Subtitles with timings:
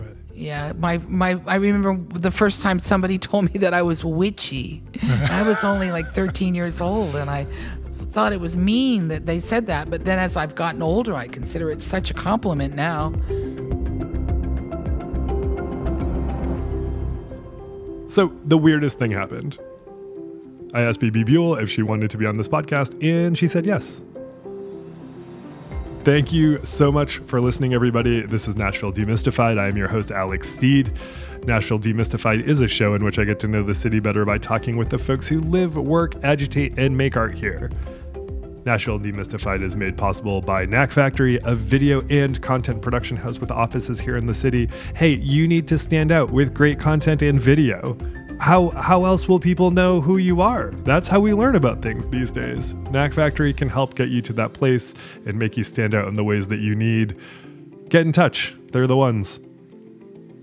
[0.00, 0.16] Right.
[0.34, 4.82] Yeah, my my I remember the first time somebody told me that I was witchy.
[5.02, 7.46] I was only like 13 years old and I
[8.12, 11.28] thought it was mean that they said that, but then as I've gotten older, I
[11.28, 13.12] consider it such a compliment now.
[18.08, 19.58] So the weirdest thing happened.
[20.74, 23.66] I asked BB Buell if she wanted to be on this podcast, and she said
[23.66, 24.02] yes.
[26.02, 28.22] Thank you so much for listening, everybody.
[28.22, 29.58] This is Nashville Demystified.
[29.58, 30.90] I am your host, Alex Steed.
[31.44, 34.38] Nashville Demystified is a show in which I get to know the city better by
[34.38, 37.70] talking with the folks who live, work, agitate, and make art here.
[38.64, 43.50] Nashville Demystified is made possible by Knack Factory, a video and content production house with
[43.50, 44.70] offices here in the city.
[44.94, 47.94] Hey, you need to stand out with great content and video
[48.40, 50.70] how how else will people know who you are?
[50.84, 52.72] That's how we learn about things these days.
[52.90, 54.94] Knack Factory can help get you to that place
[55.26, 57.16] and make you stand out in the ways that you need.
[57.90, 58.56] Get in touch.
[58.72, 59.40] They're the ones.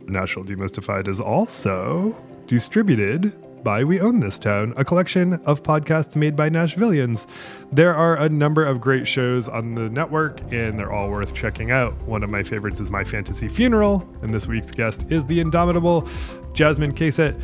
[0.06, 6.36] Nashville Demystified is also distributed by We Own This Town, a collection of podcasts made
[6.36, 7.28] by Nashvillians.
[7.72, 11.72] There are a number of great shows on the network, and they're all worth checking
[11.72, 11.94] out.
[12.04, 16.08] One of my favorites is My Fantasy Funeral, and this week's guest is the indomitable
[16.54, 17.40] Jasmine Casett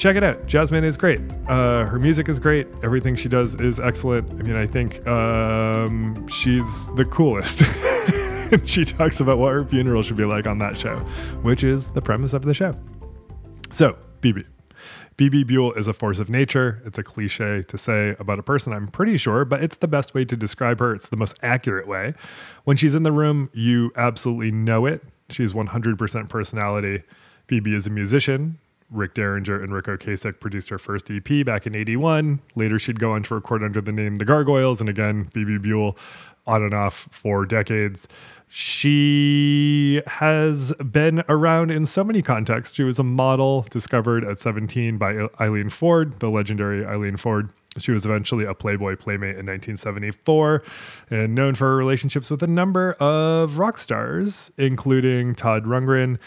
[0.00, 0.46] check it out.
[0.46, 1.20] Jasmine is great.
[1.46, 2.66] Uh, her music is great.
[2.82, 4.28] Everything she does is excellent.
[4.32, 7.62] I mean, I think um, she's the coolest.
[8.64, 10.96] she talks about what her funeral should be like on that show,
[11.42, 12.74] which is the premise of the show.
[13.70, 14.46] So, BB.
[15.18, 16.82] BB Buell is a force of nature.
[16.86, 20.14] It's a cliche to say about a person, I'm pretty sure, but it's the best
[20.14, 20.94] way to describe her.
[20.94, 22.14] It's the most accurate way.
[22.64, 25.02] When she's in the room, you absolutely know it.
[25.28, 27.02] She's 100% personality.
[27.48, 28.58] BB is a musician.
[28.90, 32.40] Rick Derringer and Ric Ocasek produced her first EP back in 81.
[32.56, 35.96] Later, she'd go on to record under the name The Gargoyles, and again, BB Buell
[36.46, 38.08] on and off for decades.
[38.48, 42.74] She has been around in so many contexts.
[42.76, 47.50] She was a model discovered at 17 by Eileen Ford, the legendary Eileen Ford.
[47.78, 50.64] She was eventually a Playboy Playmate in 1974
[51.10, 56.18] and known for her relationships with a number of rock stars, including Todd Rundgren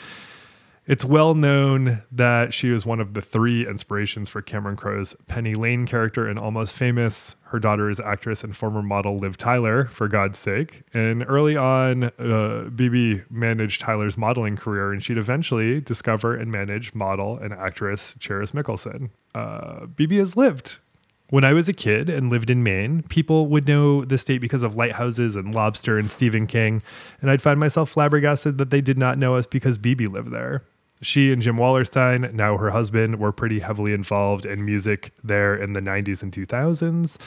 [0.85, 5.53] it's well known that she was one of the three inspirations for Cameron Crowe's Penny
[5.53, 7.35] Lane character in Almost Famous.
[7.44, 10.83] Her daughter is actress and former model Liv Tyler, for God's sake.
[10.93, 16.93] And early on, uh, BB managed Tyler's modeling career, and she'd eventually discover and manage
[16.93, 19.09] model and actress Charis Michelsen.
[19.33, 20.79] Uh, BB has lived
[21.29, 24.61] when I was a kid and lived in Maine, people would know the state because
[24.61, 26.83] of lighthouses and lobster and Stephen King.
[27.22, 30.61] And I'd find myself flabbergasted that they did not know us because BB lived there
[31.03, 35.74] she and Jim Wallerstein, now her husband, were pretty heavily involved in music there in
[35.74, 37.18] the 90s and 2000s.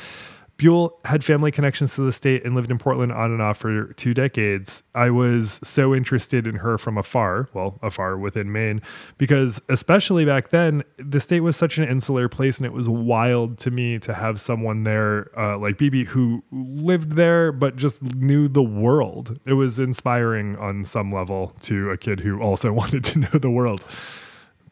[0.56, 3.93] Buell had family connections to the state and lived in Portland on and off for
[3.94, 4.83] two decades.
[4.94, 8.81] I was so interested in her from afar, well, afar within Maine,
[9.19, 13.59] because especially back then, the state was such an insular place, and it was wild
[13.59, 18.49] to me to have someone there uh, like BB who lived there but just knew
[18.49, 19.39] the world.
[19.45, 23.50] It was inspiring on some level to a kid who also wanted to know the
[23.50, 23.84] world.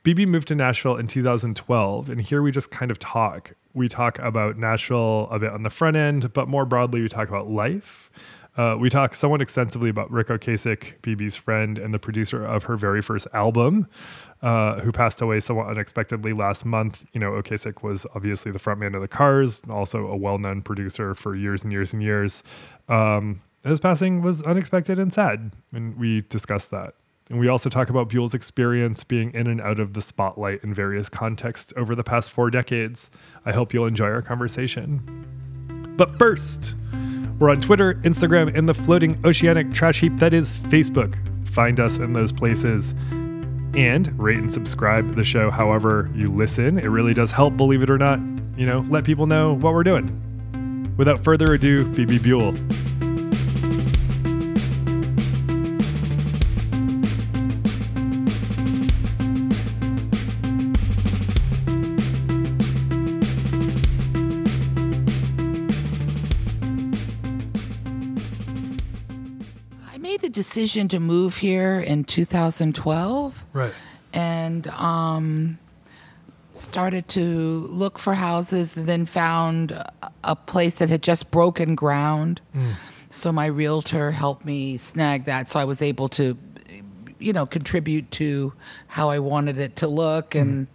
[0.03, 3.53] BB moved to Nashville in 2012, and here we just kind of talk.
[3.75, 7.29] We talk about Nashville a bit on the front end, but more broadly, we talk
[7.29, 8.11] about life.
[8.57, 12.77] Uh, we talk somewhat extensively about Ric Ocasek, BB's friend and the producer of her
[12.77, 13.89] very first album,
[14.43, 17.05] uh, who passed away somewhat unexpectedly last month.
[17.13, 21.35] You know, Ocasek was obviously the frontman of the Cars, also a well-known producer for
[21.35, 22.45] years and years and years.
[22.89, 26.95] Um, his passing was unexpected and sad, and we discussed that.
[27.35, 30.73] And we also talk about Buell's experience being in and out of the spotlight in
[30.73, 33.11] various contexts over the past four decades.
[33.45, 35.03] I hope you'll enjoy our conversation.
[35.97, 36.77] But first,
[37.41, 41.17] we're on Twitter, Instagram, and the floating oceanic trash heap that is Facebook.
[41.49, 42.93] Find us in those places
[43.75, 46.79] and rate and subscribe the show however you listen.
[46.79, 48.21] It really does help, believe it or not.
[48.57, 50.95] You know, let people know what we're doing.
[50.97, 52.84] Without further ado, BB Buell.
[70.65, 73.45] Decision to move here in 2012.
[73.53, 73.73] Right.
[74.15, 75.59] And um,
[76.55, 79.85] started to look for houses and then found
[80.23, 82.41] a place that had just broken ground.
[82.55, 82.77] Mm.
[83.11, 85.49] So my realtor helped me snag that.
[85.49, 86.39] So I was able to,
[87.19, 88.55] you know, contribute to
[88.87, 90.67] how I wanted it to look and.
[90.67, 90.71] Mm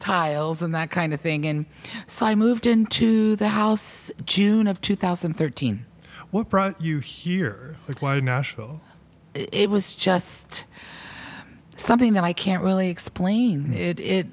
[0.00, 1.44] tiles and that kind of thing.
[1.44, 1.66] And
[2.06, 5.84] so I moved into the house June of 2013.
[6.30, 7.76] What brought you here?
[7.86, 8.80] Like, why Nashville?
[9.34, 10.64] It was just,
[11.78, 13.66] something that I can't really explain.
[13.66, 13.72] Hmm.
[13.72, 14.26] It it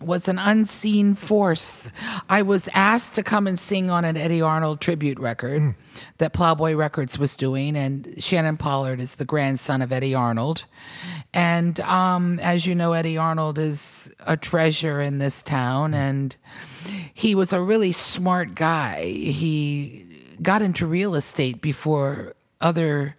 [0.00, 1.90] was an unseen force.
[2.28, 5.70] I was asked to come and sing on an Eddy Arnold tribute record hmm.
[6.18, 10.64] that Plowboy Records was doing, and Shannon Pollard is the grandson of Eddy Arnold.
[11.32, 15.96] And um, as you know, Eddy Arnold is a treasure in this town, hmm.
[15.96, 16.36] and
[17.12, 19.04] he was a really smart guy.
[19.04, 23.16] He got into real estate before other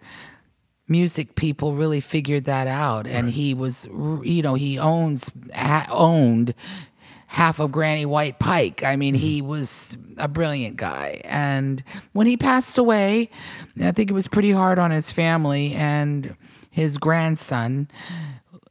[0.87, 3.07] music people really figured that out.
[3.07, 6.53] And he was you know he owns ha- owned
[7.27, 8.83] half of granny white pike.
[8.83, 11.21] I mean he was a brilliant guy.
[11.25, 11.83] And
[12.13, 13.29] when he passed away
[13.81, 16.35] i think it was pretty hard on his family and
[16.71, 17.87] his grandson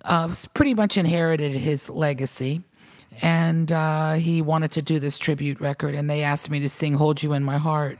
[0.04, 2.62] uh, pretty much inherited his legacy
[3.22, 6.94] and uh, he wanted to do this tribute record and they asked me to sing
[6.94, 7.98] hold you in my heart.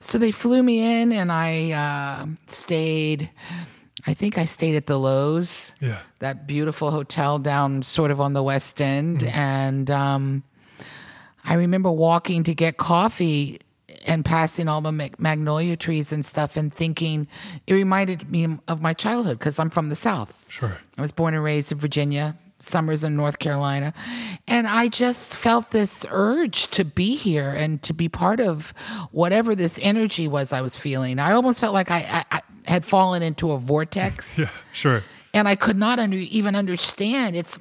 [0.00, 3.30] So they flew me in and i uh, stayed
[4.06, 5.98] i think i stayed at the Loews Yeah.
[6.18, 9.24] that beautiful hotel down sort of on the west end.
[9.24, 10.42] And um,
[11.44, 13.58] i remember walking to get coffee
[14.06, 17.28] and passing all the mag- magnolia trees and stuff and thinking
[17.66, 20.44] it reminded me of my childhood because i'm from the south.
[20.48, 20.76] Sure.
[20.98, 23.92] I was born and raised in Virginia, summers in North Carolina.
[24.46, 28.72] And I just felt this urge to be here and to be part of
[29.10, 31.18] whatever this energy was I was feeling.
[31.18, 34.50] I almost felt like I, I, I had fallen into a vortex Yeah.
[34.72, 35.02] Sure.
[35.34, 37.36] and I could not under, even understand.
[37.36, 37.58] It's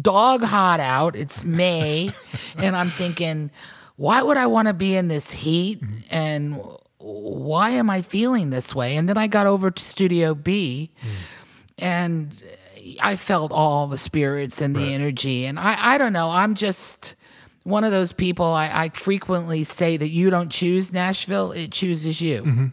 [0.00, 1.16] dog hot out.
[1.16, 2.10] It's May,
[2.56, 3.50] and I'm thinking,
[3.96, 5.80] why would I want to be in this heat?
[5.80, 5.96] Mm-hmm.
[6.10, 6.60] And
[6.98, 8.96] why am I feeling this way?
[8.96, 11.08] And then I got over to Studio B, mm.
[11.78, 12.42] and
[13.00, 15.46] I felt all the spirits and the energy.
[15.46, 16.28] And I, I don't know.
[16.28, 17.14] I'm just
[17.64, 18.46] one of those people.
[18.46, 22.42] I, I frequently say that you don't choose Nashville; it chooses you.
[22.42, 22.66] Mm-hmm.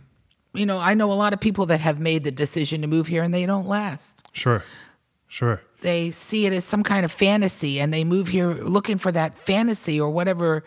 [0.56, 3.08] You know, I know a lot of people that have made the decision to move
[3.08, 4.64] here and they don't last Sure.
[5.28, 5.62] Sure.
[5.82, 9.36] they see it as some kind of fantasy and they move here looking for that
[9.36, 10.64] fantasy or whatever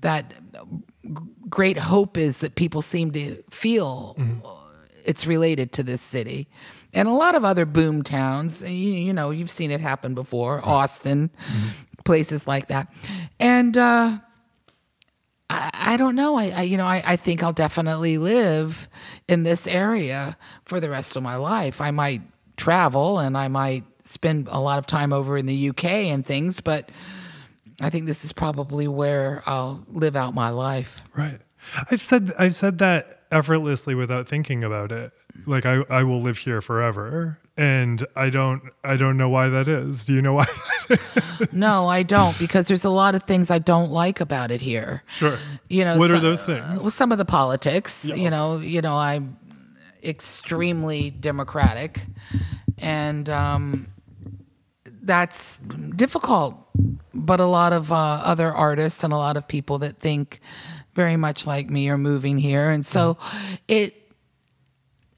[0.00, 0.34] that
[1.48, 4.46] great hope is that people seem to feel mm-hmm.
[5.04, 6.48] It's related to this city
[6.92, 10.60] and a lot of other boom towns you, you know you've seen it happen before
[10.64, 11.30] austin
[12.04, 12.92] places like that
[13.38, 14.18] and uh
[15.50, 16.36] I, I don't know.
[16.36, 18.88] I, I you know I, I think I'll definitely live
[19.28, 21.80] in this area for the rest of my life.
[21.80, 22.22] I might
[22.56, 26.60] travel and I might spend a lot of time over in the UK and things,
[26.60, 26.90] but
[27.80, 31.00] I think this is probably where I'll live out my life.
[31.16, 31.40] Right.
[31.90, 35.12] I've said I've said that effortlessly without thinking about it.
[35.46, 37.38] Like I, I will live here forever.
[37.56, 40.04] And I don't I don't know why that is.
[40.04, 40.46] Do you know why?
[41.52, 45.02] No, I don't because there's a lot of things I don't like about it here.
[45.08, 45.38] sure.
[45.68, 46.80] You know, What are those things?
[46.80, 48.04] Well, some of the politics.
[48.04, 49.36] You know, you know, I'm
[50.02, 52.06] extremely democratic,
[52.78, 53.88] and um,
[54.84, 56.56] that's difficult.
[57.12, 57.94] But a lot of uh,
[58.24, 60.40] other artists and a lot of people that think
[61.00, 63.16] very much like me are moving here, and so
[63.68, 63.94] it.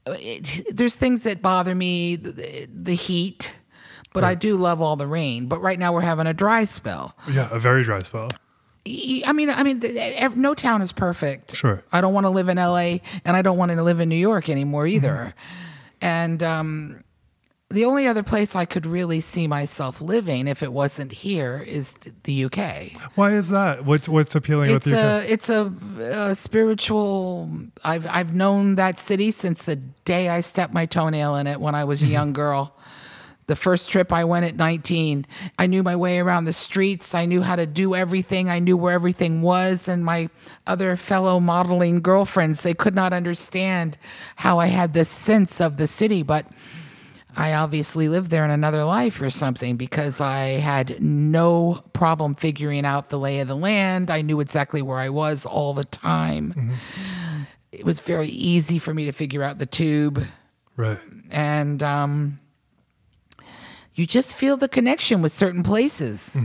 [0.07, 3.53] it there's things that bother me, the, the heat,
[4.13, 5.47] but I do love all the rain.
[5.47, 7.15] But right now we're having a dry spell.
[7.29, 8.29] Yeah, a very dry spell.
[8.85, 9.81] I mean, I mean,
[10.35, 11.55] no town is perfect.
[11.55, 11.83] Sure.
[11.91, 13.01] I don't want to live in L.A.
[13.25, 15.33] and I don't want to live in New York anymore either.
[16.01, 17.03] And um,
[17.73, 21.93] the only other place I could really see myself living, if it wasn't here, is
[22.23, 22.95] the U.K.
[23.15, 23.83] Why is that?
[23.85, 24.99] What's what's appealing It's with you?
[24.99, 25.73] a it's a,
[26.29, 27.49] a spiritual.
[27.83, 31.75] I've I've known that city since the day I stepped my toenail in it when
[31.75, 32.09] I was Mm-hmm.
[32.09, 32.75] a young girl.
[33.47, 35.25] The first trip I went at 19,
[35.59, 37.13] I knew my way around the streets.
[37.13, 38.49] I knew how to do everything.
[38.49, 39.89] I knew where everything was.
[39.89, 40.29] And my
[40.65, 43.97] other fellow modeling girlfriends, they could not understand
[44.37, 46.23] how I had this sense of the city.
[46.23, 46.45] But
[47.35, 52.85] I obviously lived there in another life or something because I had no problem figuring
[52.85, 54.11] out the lay of the land.
[54.11, 56.73] I knew exactly where I was all the time.
[57.71, 60.23] It was very easy for me to figure out the tube.
[60.77, 60.99] right.
[61.31, 62.39] And um,
[63.95, 66.37] you just feel the connection with certain places.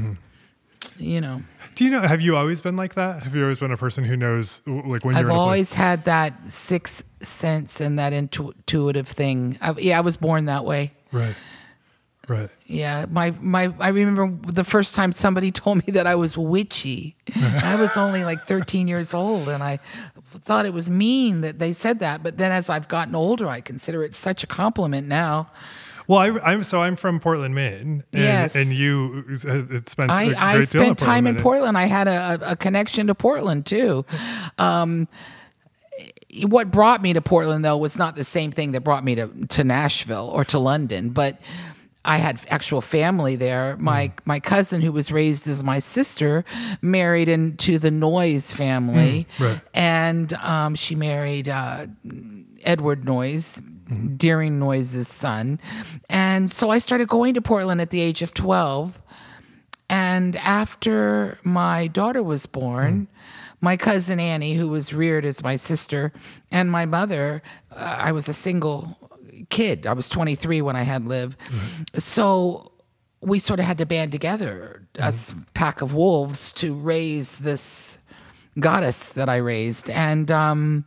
[0.96, 1.42] You know,
[1.78, 3.22] Do you know have you always been like that?
[3.22, 5.68] Have you always been a person who knows like when I've you're in a always
[5.68, 5.78] place?
[5.78, 9.56] had that sixth sense and that intu- intuitive thing.
[9.60, 10.90] I, yeah, I was born that way.
[11.12, 11.36] Right.
[12.26, 12.50] Right.
[12.66, 17.14] Yeah, my my I remember the first time somebody told me that I was witchy.
[17.36, 19.78] I was only like 13 years old and I
[20.40, 23.60] thought it was mean that they said that, but then as I've gotten older I
[23.60, 25.52] consider it such a compliment now.
[26.08, 28.56] Well, I, I'm so I'm from Portland, Maine, and, Yes.
[28.56, 31.76] and you uh, spent I, great I deal in spent time in Portland.
[31.76, 34.06] I had a, a connection to Portland too.
[34.56, 35.06] Um,
[36.42, 39.28] what brought me to Portland though was not the same thing that brought me to
[39.48, 41.38] to Nashville or to London, but
[42.04, 43.76] I had actual family there.
[43.78, 46.42] My my cousin, who was raised as my sister,
[46.80, 49.60] married into the Noyes family, right.
[49.74, 51.86] and um, she married uh,
[52.64, 53.60] Edward Noyes,
[54.16, 55.60] Deering Noyes' son,
[56.08, 59.00] and so I started going to Portland at the age of twelve.
[59.90, 63.08] And after my daughter was born,
[63.60, 66.12] my cousin Annie, who was reared as my sister,
[66.50, 67.42] and my mother,
[67.72, 68.98] uh, I was a single
[69.50, 69.86] kid.
[69.86, 71.36] I was 23 when I had Liv.
[71.96, 72.72] So
[73.20, 77.98] we sort of had to band together, as pack of wolves, to raise this
[78.60, 79.90] goddess that I raised.
[79.90, 80.84] And um,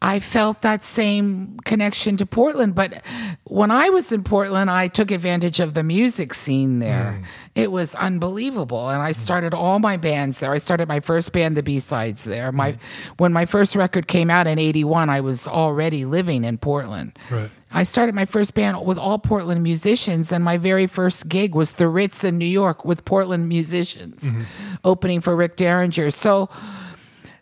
[0.00, 2.76] I felt that same connection to Portland.
[2.76, 3.02] But
[3.44, 7.14] when I was in Portland, I took advantage of the music scene there.
[7.14, 7.24] Hmm.
[7.56, 8.90] It was unbelievable.
[8.90, 9.14] And I hmm.
[9.14, 10.52] started all my bands there.
[10.52, 12.52] I started my first band, the B Sides, there.
[12.52, 12.78] My
[13.16, 17.18] when my first record came out in '81, I was already living in Portland.
[17.28, 17.50] Right.
[17.70, 21.72] I started my first band with all Portland musicians, and my very first gig was
[21.72, 24.44] the Ritz in New York with Portland musicians, mm-hmm.
[24.84, 26.10] opening for Rick Derringer.
[26.10, 26.48] So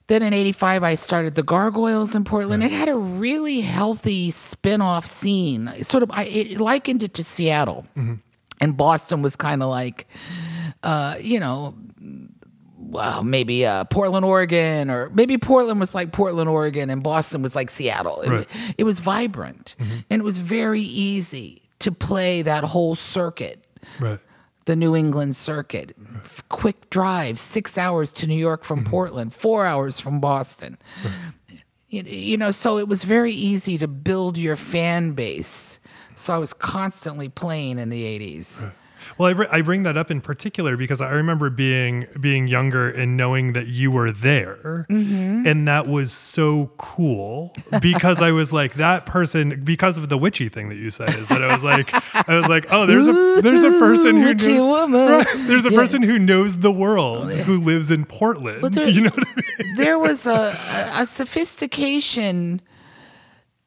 [0.08, 2.62] then in 85, I started the Gargoyles in Portland.
[2.62, 5.72] It had a really healthy spin off scene.
[5.82, 7.86] Sort of, I it likened it to Seattle.
[8.60, 10.06] And Boston was kind of like,
[10.82, 11.74] uh, you know,
[12.78, 17.54] well, maybe uh, Portland, Oregon, or maybe Portland was like Portland, Oregon, and Boston was
[17.54, 18.20] like Seattle.
[18.22, 18.48] It, Right.
[18.78, 23.62] it was vibrant, and it was very easy to play that whole circuit
[24.00, 24.18] Right.
[24.66, 25.96] The New England circuit.
[26.48, 28.90] Quick drive, six hours to New York from mm-hmm.
[28.90, 30.76] Portland, four hours from Boston.
[31.88, 35.78] You, you know, so it was very easy to build your fan base.
[36.16, 38.70] So I was constantly playing in the 80s.
[39.18, 42.90] Well, I, br- I bring that up in particular because I remember being being younger
[42.90, 45.46] and knowing that you were there, Mm-hmm.
[45.46, 50.48] and that was so cool because I was like that person because of the witchy
[50.48, 51.90] thing that you said is that I was like
[52.28, 55.08] I was like oh there's a there's a person who Witchy knows woman.
[55.08, 55.78] Right, there's a Yeah.
[55.78, 58.62] person who knows the world who lives in Portland.
[58.74, 59.74] there- you know what I mean?
[59.76, 60.56] there was a,
[60.94, 62.60] a sophistication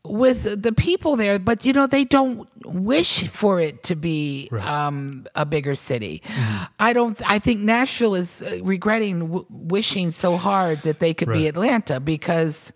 [0.05, 4.65] with the people there, but you know they don't wish for it to be Right.
[4.65, 6.23] um, a bigger city.
[6.79, 7.19] I don't.
[7.29, 11.99] I think Nashville is uh, regretting w- wishing so hard that they could be Atlanta
[11.99, 12.71] because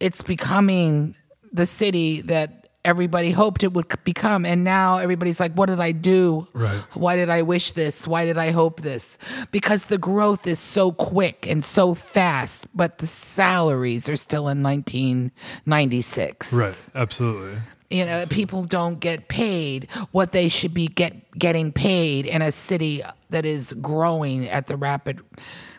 [0.00, 1.14] it's becoming
[1.52, 5.92] the city that everybody hoped it would become and now everybody's like what did i
[5.92, 6.46] do?
[6.54, 6.80] Right.
[6.94, 8.06] why did i wish this?
[8.06, 9.18] Why did i hope this?
[9.50, 14.62] Because the growth is so quick and so fast but the salaries are still in
[14.62, 17.58] 1996 Right, absolutely.
[17.90, 22.52] you know people don't get paid what they should be get getting paid in a
[22.52, 25.20] city that is growing at the rapid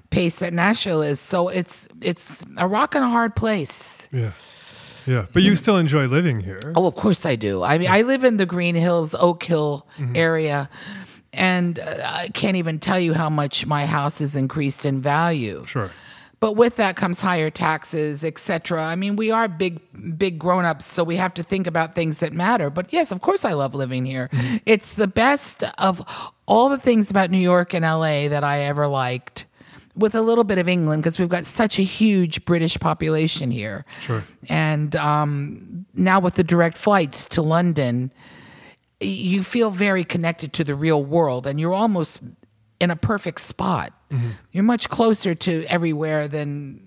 [0.09, 1.19] pace that Nashville is.
[1.19, 4.07] So it's it's a rock and a hard place.
[4.11, 4.31] Yeah,
[5.07, 5.25] yeah.
[5.33, 6.59] But you still enjoy living here.
[6.75, 7.63] Oh, of course I do.
[7.63, 10.15] I mean, I live in the Green Hills, Oak Hill Mm-hmm.
[10.15, 10.69] area,
[11.33, 15.65] and uh, I can't even tell you how much my house has increased in value.
[15.65, 15.91] Sure.
[16.39, 18.83] But with that comes higher taxes, etc.
[18.85, 19.79] I mean, we are big,
[20.19, 22.69] big grown-ups, so we have to think about things that matter.
[22.69, 24.29] But yes, of course, I love living here.
[24.31, 24.57] Mm-hmm.
[24.67, 26.05] It's the best of
[26.47, 29.45] all the things about New York and LA that I ever liked.
[29.97, 33.83] With a little bit of England, because we've got such a huge British population here.
[34.01, 34.23] Sure.
[34.47, 38.11] And um, now with the direct flights to London,
[38.99, 42.21] you feel very connected to the real world and you're almost
[42.79, 43.91] in a perfect spot.
[44.51, 46.81] You're much closer to everywhere than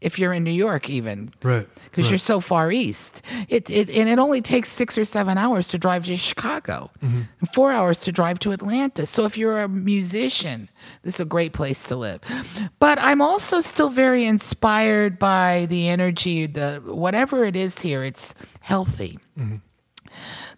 [0.00, 1.32] if you're in New York, even.
[1.42, 1.68] Right.
[1.84, 2.12] Because right.
[2.12, 5.78] you're so far east, it, it and it only takes six or seven hours to
[5.78, 9.06] drive to Chicago, and four hours to drive to Atlanta.
[9.06, 10.68] So if you're a musician,
[11.02, 12.20] this is a great place to live.
[12.78, 18.02] But I'm also still very inspired by the energy, the whatever it is here.
[18.04, 19.18] It's healthy.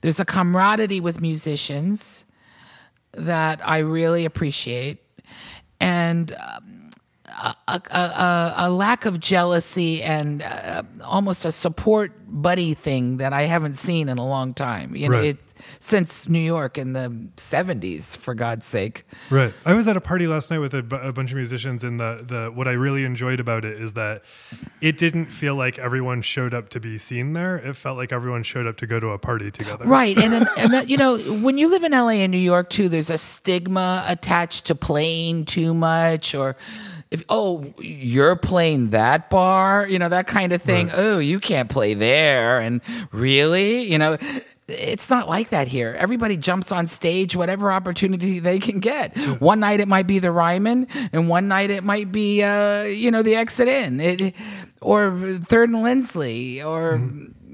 [0.03, 2.25] There's a camaraderie with musicians
[3.13, 4.99] that I really appreciate,
[5.81, 6.72] and um,
[7.43, 13.33] a, a, a, a lack of jealousy and uh, almost a support buddy thing that
[13.33, 14.95] I haven't seen in a long time.
[14.97, 15.25] You know, Right.
[15.27, 15.43] it,
[15.79, 19.07] since New York in the '70s, for God's sake.
[19.31, 19.53] Right.
[19.65, 22.51] I was at a party last night with a, bunch of musicians, and the the
[22.53, 24.23] what I really enjoyed about it is that
[24.81, 27.57] it didn't feel like everyone showed up to be seen there.
[27.57, 29.85] It felt like everyone showed up to go to a party together.
[29.85, 32.89] Right, and and, and you know when you live in LA and New York too,
[32.89, 36.57] there's a stigma attached to playing too much, or
[37.13, 40.87] if oh you're playing that bar, you know that kind of thing.
[40.89, 40.99] Right.
[40.99, 42.81] Oh, you can't play there, and
[43.13, 44.19] really, you know.
[44.69, 45.95] It's not like that here.
[45.99, 49.15] Everybody jumps on stage whatever opportunity they can get.
[49.39, 53.11] One night it might be the Ryman, and one night it might be, uh, you
[53.11, 54.01] know, the Exit Inn.
[54.01, 54.35] It,
[54.81, 55.11] or
[55.45, 56.99] Third and Lindsley or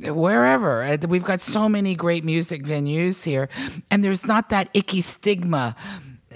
[0.05, 0.83] wherever.
[0.83, 3.49] Uh, We've got so many great music venues here,
[3.91, 5.75] and there's not that icky stigma.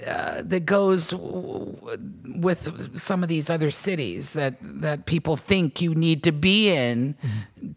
[0.07, 1.97] Uh, that goes w- w-
[2.41, 7.15] with some of these other cities that that people think you need to be in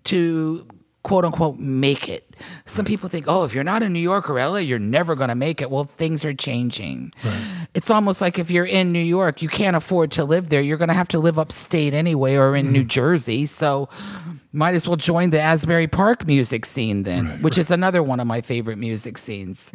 [0.04, 0.66] to
[1.02, 2.35] quote unquote make it.
[2.64, 5.28] Some people think, oh, if you're not in New York or LA, you're never going
[5.28, 5.71] to make it.
[5.71, 7.12] Well, things are changing.
[7.75, 10.61] It's almost like if you're in New York, you can't afford to live there.
[10.61, 13.47] You're going to have to live upstate anyway or in New Jersey.
[13.47, 13.88] So
[14.52, 18.26] might as well join the Asbury Park music scene then, which is another one of
[18.26, 19.71] my favorite music scenes.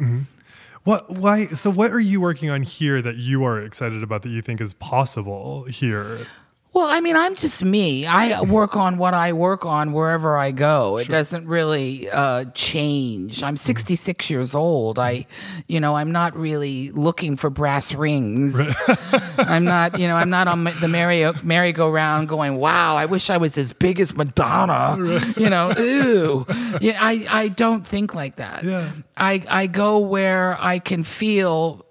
[0.84, 1.10] What?
[1.10, 1.44] Why?
[1.46, 4.60] So, what are you working on here that you are excited about that you think
[4.60, 6.26] is possible here?
[6.74, 8.06] Well, I mean, I'm just me.
[8.06, 10.96] I work on what I work on wherever I go.
[10.96, 13.42] It doesn't really uh, change.
[13.42, 14.98] I'm 66 years old.
[14.98, 15.26] I,
[15.66, 18.58] you know, I'm not really looking for brass rings.
[19.36, 23.36] I'm not, you know, I'm not on the merry merry-go-round going, "Wow, I wish I
[23.36, 24.96] was as big as Madonna."
[25.36, 26.46] You know, ew.
[26.80, 28.64] Yeah, I I don't think like that.
[28.64, 28.92] Yeah.
[29.14, 31.84] I I go where I can feel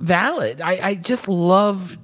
[0.00, 0.62] valid.
[0.62, 1.98] I, I just love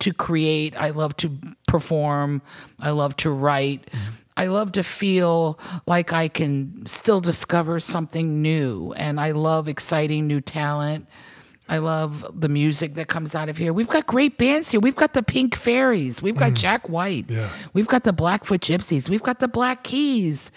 [0.00, 0.80] to create.
[0.80, 2.42] I love to perform.
[2.80, 3.88] I love to write.
[4.36, 8.92] I love to feel like I can still discover something new.
[8.92, 11.08] And I love exciting new talent.
[11.68, 13.72] I love the music that comes out of here.
[13.72, 14.80] We've got great bands here.
[14.80, 16.22] We've got the Pink Fairies.
[16.22, 16.56] We've got mm.
[16.56, 17.28] Jack White.
[17.28, 17.50] Yeah.
[17.74, 19.08] We've got the Blackfoot Gypsies.
[19.08, 20.50] We've got the Black Keys.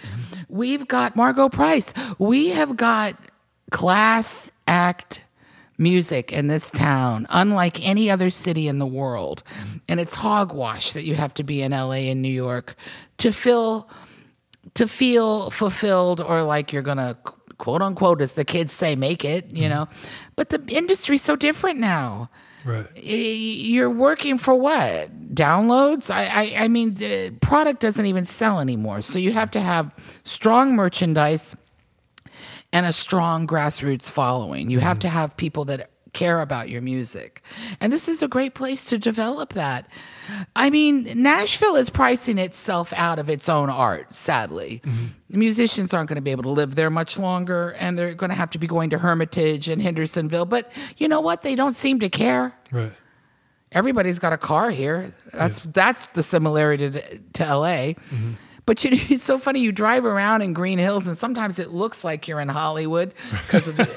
[0.47, 1.93] We've got Margo Price.
[2.17, 3.17] We have got
[3.71, 5.25] class act
[5.81, 9.43] music in this town, unlike any other city in the world.
[9.89, 12.75] And it's hogwash that you have to be in LA and New York
[13.17, 13.89] to feel
[14.75, 17.17] to feel fulfilled or like you're gonna
[17.57, 19.69] quote unquote, as the kids say, make it, you mm-hmm.
[19.69, 19.87] know.
[20.35, 22.29] But the industry's so different now
[22.63, 22.85] Right.
[22.95, 29.01] you're working for what downloads i i, I mean the product doesn't even sell anymore
[29.01, 29.91] so you have to have
[30.25, 31.55] strong merchandise
[32.73, 34.69] and a strong grassroots following.
[34.69, 35.17] You have to mm-hmm.
[35.17, 37.41] have people that care about your music.
[37.79, 39.87] And this is a great place to develop that.
[40.55, 44.81] I mean nashville is pricing itself out of its own art sadly.
[45.29, 48.29] The musicians aren't going to be able to live there much longer and they're going
[48.29, 51.43] to have to be going to hermitage and hendersonville but you know what?
[51.43, 52.53] They don't seem to care.
[52.71, 52.93] Right.
[53.71, 55.13] everybody's got a car here.
[55.33, 57.93] That's that's the similarity to, to LA.
[57.93, 58.31] Mm-hmm.
[58.65, 59.59] But you know, it's so funny.
[59.59, 63.67] You drive around in Green Hills, and sometimes it looks like you're in Hollywood because
[63.67, 63.89] of the.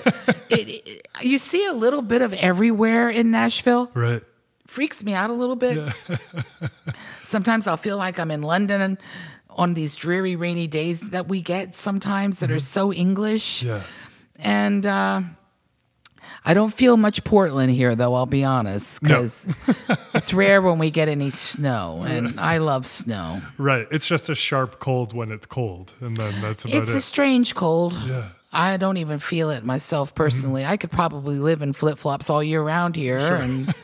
[0.49, 3.91] it, it, you see a little bit of everywhere in Nashville.
[3.95, 4.23] Right.
[4.67, 5.93] Freaks me out a little bit.
[7.23, 8.99] sometimes I'll feel like I'm in London
[9.51, 13.83] on these dreary, rainy days that we get sometimes that are so English Yeah.
[14.39, 15.23] and uh,
[16.47, 18.15] I don't feel much Portland here, though.
[18.15, 19.47] I'll be honest, because
[20.15, 23.41] it's rare when we get any snow, and I love snow.
[23.57, 23.87] Right.
[23.91, 26.79] It's just a sharp cold when it's cold, and then that's about it.
[26.83, 27.95] It's a strange cold.
[28.07, 28.29] Yeah.
[28.53, 30.17] I don't even feel it myself mm-hmm.
[30.17, 30.65] personally.
[30.67, 33.75] I could probably live in flip flops all year round here, and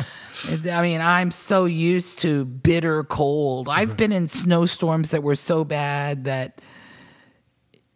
[0.48, 3.68] it- I mean, I'm so used to bitter cold.
[3.68, 6.60] I've been in snowstorms that were so bad that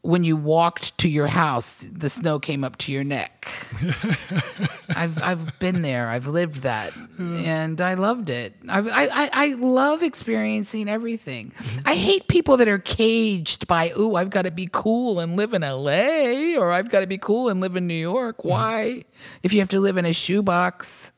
[0.04, 3.48] when you walked to your house, the snow came up to your neck.
[4.94, 6.10] I've I've been there.
[6.10, 8.52] I've lived that, and I loved it.
[8.68, 11.52] I I I- love experiencing everything.
[11.56, 11.88] Mm-hmm.
[11.88, 15.54] I hate people that are caged by, "Ooh, I've got to be cool and live
[15.54, 16.56] in L.A.
[16.56, 18.48] or I've got to be cool and live in New York." Mm-hmm.
[18.48, 19.04] Why?
[19.42, 21.12] If you have to live in a shoebox,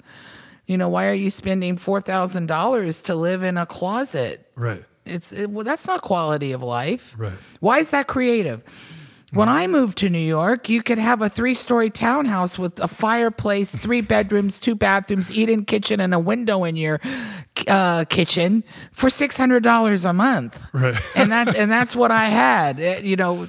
[0.66, 4.46] you know, why are you spending four thousand dollars to live in a closet?
[4.55, 4.85] Right.
[5.07, 7.14] It's it, well, that's not quality of life.
[7.16, 7.33] Right.
[7.61, 8.62] Why is that creative?
[9.33, 13.75] When I moved to New York, you could have a three-story townhouse with a fireplace,
[13.75, 17.01] three bedrooms, two bathrooms, eat-in kitchen, and a window in your
[17.66, 20.62] uh, kitchen for six hundred dollars a month.
[20.73, 20.97] Right.
[21.14, 23.05] and that's and that's what I had.
[23.05, 23.47] You know,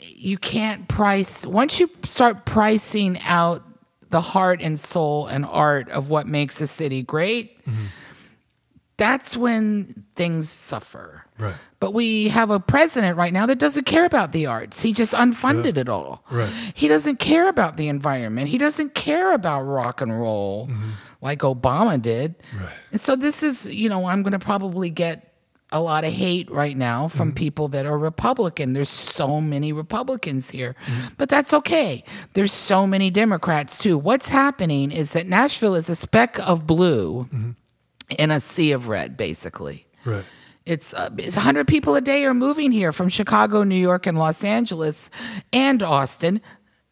[0.00, 3.62] you can't price once you start pricing out
[4.10, 7.60] the heart and soul and art of what makes a city great.
[8.98, 11.24] That's when things suffer.
[11.38, 11.54] Right.
[11.78, 14.82] But we have a president right now that doesn't care about the arts.
[14.82, 16.24] He just unfunded it all.
[16.30, 16.52] Right.
[16.74, 18.48] He doesn't care about the environment.
[18.48, 20.90] He doesn't care about rock and roll mm-hmm.
[21.22, 22.34] like Obama did.
[22.60, 22.72] Right.
[22.90, 25.32] And so this is, you know, I'm going to probably get
[25.70, 27.36] a lot of hate right now from mm-hmm.
[27.36, 28.72] people that are Republican.
[28.72, 30.74] There's so many Republicans here.
[30.86, 31.06] Mm-hmm.
[31.18, 32.02] But that's okay.
[32.32, 33.96] There's so many Democrats too.
[33.96, 37.28] What's happening is that Nashville is a speck of blue
[38.18, 39.86] in a sea of red basically.
[40.04, 40.24] Right.
[40.64, 44.18] It's, uh, it's 100 people a day are moving here from Chicago, New York, and
[44.18, 45.08] Los Angeles
[45.52, 46.42] and Austin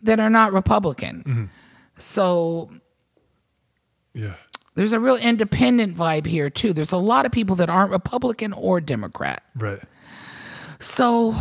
[0.00, 1.50] that are not Republican.
[1.98, 2.70] So
[4.14, 4.34] Yeah.
[4.74, 6.74] There's a real independent vibe here too.
[6.74, 9.42] There's a lot of people that aren't Republican or Democrat.
[9.56, 9.80] Right.
[10.80, 11.34] So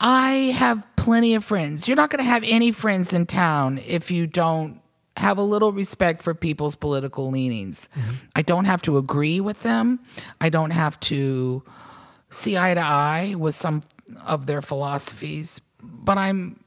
[0.00, 1.86] I have plenty of friends.
[1.86, 4.80] You're not going to have any friends in town if you don't
[5.16, 7.88] have a little respect for people's political leanings.
[8.34, 10.00] I don't have to agree with them.
[10.40, 11.62] I don't have to
[12.30, 13.82] see eye to eye with some
[14.26, 16.64] of their philosophies, but I'm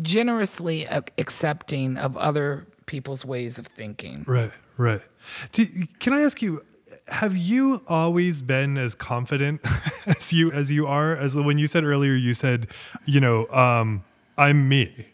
[0.00, 4.24] generously accepting of other people's ways of thinking.
[4.26, 5.02] Right, right.
[5.52, 6.64] Can I ask you?
[7.08, 9.60] Have you always been as confident
[10.06, 11.16] as you as you are?
[11.16, 12.68] As when you said earlier, you said,
[13.04, 14.04] you know, um,
[14.38, 15.06] I'm me,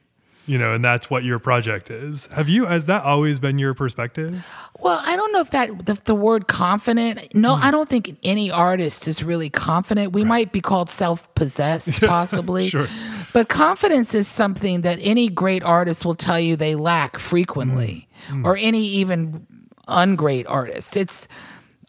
[0.47, 2.27] you know, and that's what your project is.
[2.27, 2.67] Have you?
[2.67, 4.45] Has that always been your perspective?
[4.79, 7.35] Well, I don't know if that the, the word confident.
[7.35, 7.65] No, hmm.
[7.65, 10.13] I don't think any artist is really confident.
[10.13, 12.69] We might be called self-possessed, possibly.
[12.69, 12.87] Sure.
[13.33, 18.41] But confidence is something that any great artist will tell you they lack frequently, hmm.
[18.41, 18.47] Hmm.
[18.47, 19.47] or any even
[19.89, 20.97] ungreat artist.
[20.97, 21.27] It's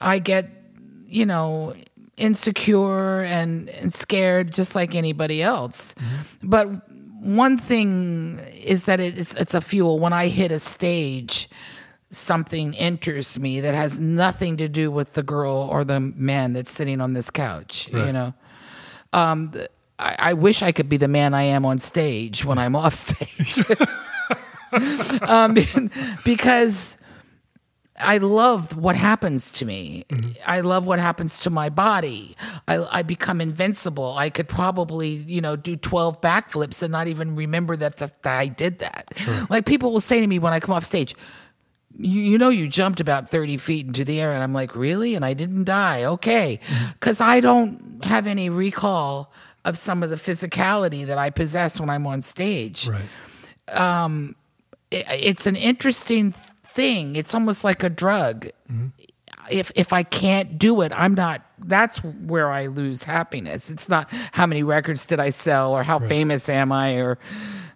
[0.02, 0.50] I get,
[1.06, 1.74] you know,
[2.18, 5.94] insecure and, and scared just like anybody else.
[5.94, 6.50] Mm-hmm.
[6.50, 6.70] But
[7.20, 10.00] one thing is that it's it's a fuel.
[10.00, 11.50] When I hit a stage,
[12.10, 16.72] something enters me that has nothing to do with the girl or the man that's
[16.72, 17.90] sitting on this couch.
[17.92, 18.34] You know,
[19.14, 19.54] um,
[20.00, 22.94] I, I wish I could be the man I am on stage when I'm off
[23.18, 23.64] stage,
[25.22, 25.56] um,
[26.24, 26.97] because
[28.00, 30.06] I love what happens to me.
[30.10, 30.32] Mm-hmm.
[30.46, 32.36] I love what happens to my body.
[32.68, 34.14] I, I become invincible.
[34.18, 38.38] I could probably, you know, do 12 backflips and not even remember that, that, that
[38.38, 39.14] I did that.
[39.50, 41.16] Like people will say to me when I come off stage,
[41.98, 44.32] you, you know, you jumped about 30 feet into the air.
[44.32, 45.16] And I'm like, really?
[45.16, 46.04] And I didn't die.
[46.04, 46.60] Okay.
[46.68, 46.92] Mm-hmm.
[46.94, 49.32] Because I don't have any recall
[49.66, 53.02] of some of the physicality that I possess when I'm on stage Right.
[53.76, 54.36] Um,
[54.92, 56.34] it- it's an interesting
[56.78, 57.16] thing.
[57.16, 58.48] It's almost like a drug.
[59.50, 61.42] If if I can't do it, I'm not.
[61.66, 63.70] That's where I lose happiness.
[63.70, 67.18] It's not how many records did I sell or how famous am I or.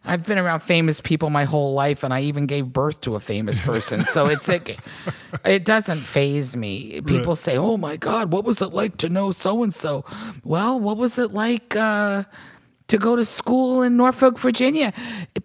[0.03, 3.19] I've been around famous people my whole life, and I even gave birth to a
[3.19, 4.03] famous person.
[4.03, 4.79] So it's like,
[5.45, 7.01] it doesn't phase me.
[7.01, 7.37] People Right.
[7.37, 10.03] say, "Oh my God, what was it like to know so and so?"
[10.43, 11.75] Well, what was it like?
[11.75, 12.23] Uh,
[12.91, 14.91] to go to school in Norfolk, Virginia.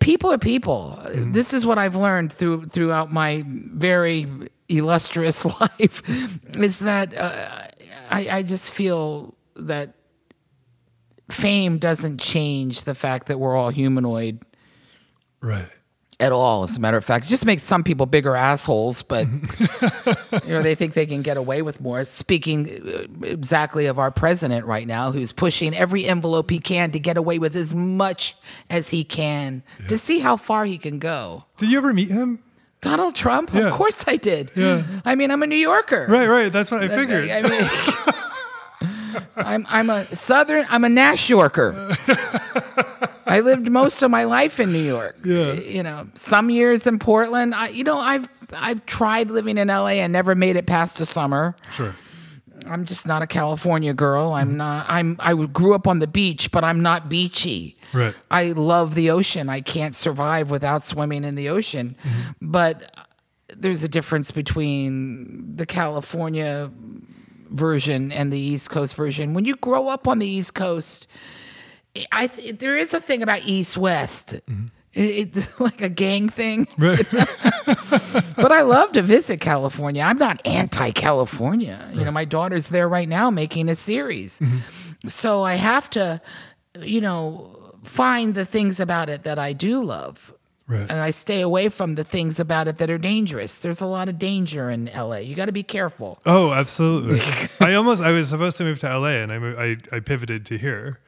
[0.00, 1.00] People are people.
[1.14, 4.26] This is what I've learned through throughout my very
[4.68, 6.02] illustrious life
[6.56, 7.68] is that uh,
[8.10, 9.94] I, I just feel that
[11.30, 14.42] fame doesn't change the fact that we're all humanoid
[15.40, 15.68] Right.
[16.18, 16.62] At all.
[16.62, 19.26] As a matter of fact, it just makes some people bigger assholes, but
[20.44, 22.04] you know they think they can get away with more.
[22.04, 22.68] Speaking
[23.22, 27.16] uh, exactly of our president right now, who's pushing every envelope he can to get
[27.16, 28.34] away with as much
[28.70, 31.44] as he can to see how far he can go.
[31.58, 32.38] Did you ever meet him?
[32.82, 33.68] Donald Trump, Yeah.
[33.68, 34.52] of course I did.
[34.54, 34.84] Yeah.
[35.04, 36.06] I mean, I'm a New Yorker.
[36.08, 36.52] Right, right.
[36.52, 37.28] That's what I figured.
[37.30, 40.66] I mean, I'm I'm a Southern.
[40.68, 41.96] I'm a Nash Yorker.
[43.26, 45.18] I lived most of my life in New York.
[45.24, 45.52] Yeah.
[45.52, 47.54] You know, some years in Portland.
[47.54, 51.06] I, you know, I've I've tried living in LA and never made it past the
[51.06, 51.56] summer.
[51.74, 51.94] Sure.
[52.66, 54.32] I'm just not a California girl.
[54.32, 54.56] I'm mm-hmm.
[54.58, 54.86] not.
[54.88, 55.16] I'm.
[55.18, 57.76] I grew up on the beach, but I'm not beachy.
[57.92, 58.14] Right.
[58.30, 59.48] I love the ocean.
[59.48, 61.96] I can't survive without swimming in the ocean.
[62.02, 62.50] Mm-hmm.
[62.50, 63.06] But
[63.54, 66.70] there's a difference between the California
[67.50, 69.34] version and the East Coast version.
[69.34, 71.06] When you grow up on the East Coast,
[72.12, 74.28] I th- there is a thing about East West.
[74.48, 74.66] Mm-hmm.
[74.94, 76.66] It- It's like a gang thing.
[76.78, 77.06] Right.
[78.36, 80.02] But I love to visit California.
[80.02, 81.78] I'm not anti California.
[81.92, 84.38] You know, my daughter's there right now making a series.
[84.38, 85.08] Mm-hmm.
[85.08, 86.20] So I have to,
[86.80, 90.32] you know, find the things about it that I do love.
[90.68, 90.80] Right.
[90.90, 93.58] And I stay away from the things about it that are dangerous.
[93.58, 95.18] There's a lot of danger in LA.
[95.18, 96.18] You got to be careful.
[96.26, 97.20] Oh, absolutely.
[97.60, 100.44] I almost I was supposed to move to LA and I mo- I, I pivoted
[100.46, 100.98] to here.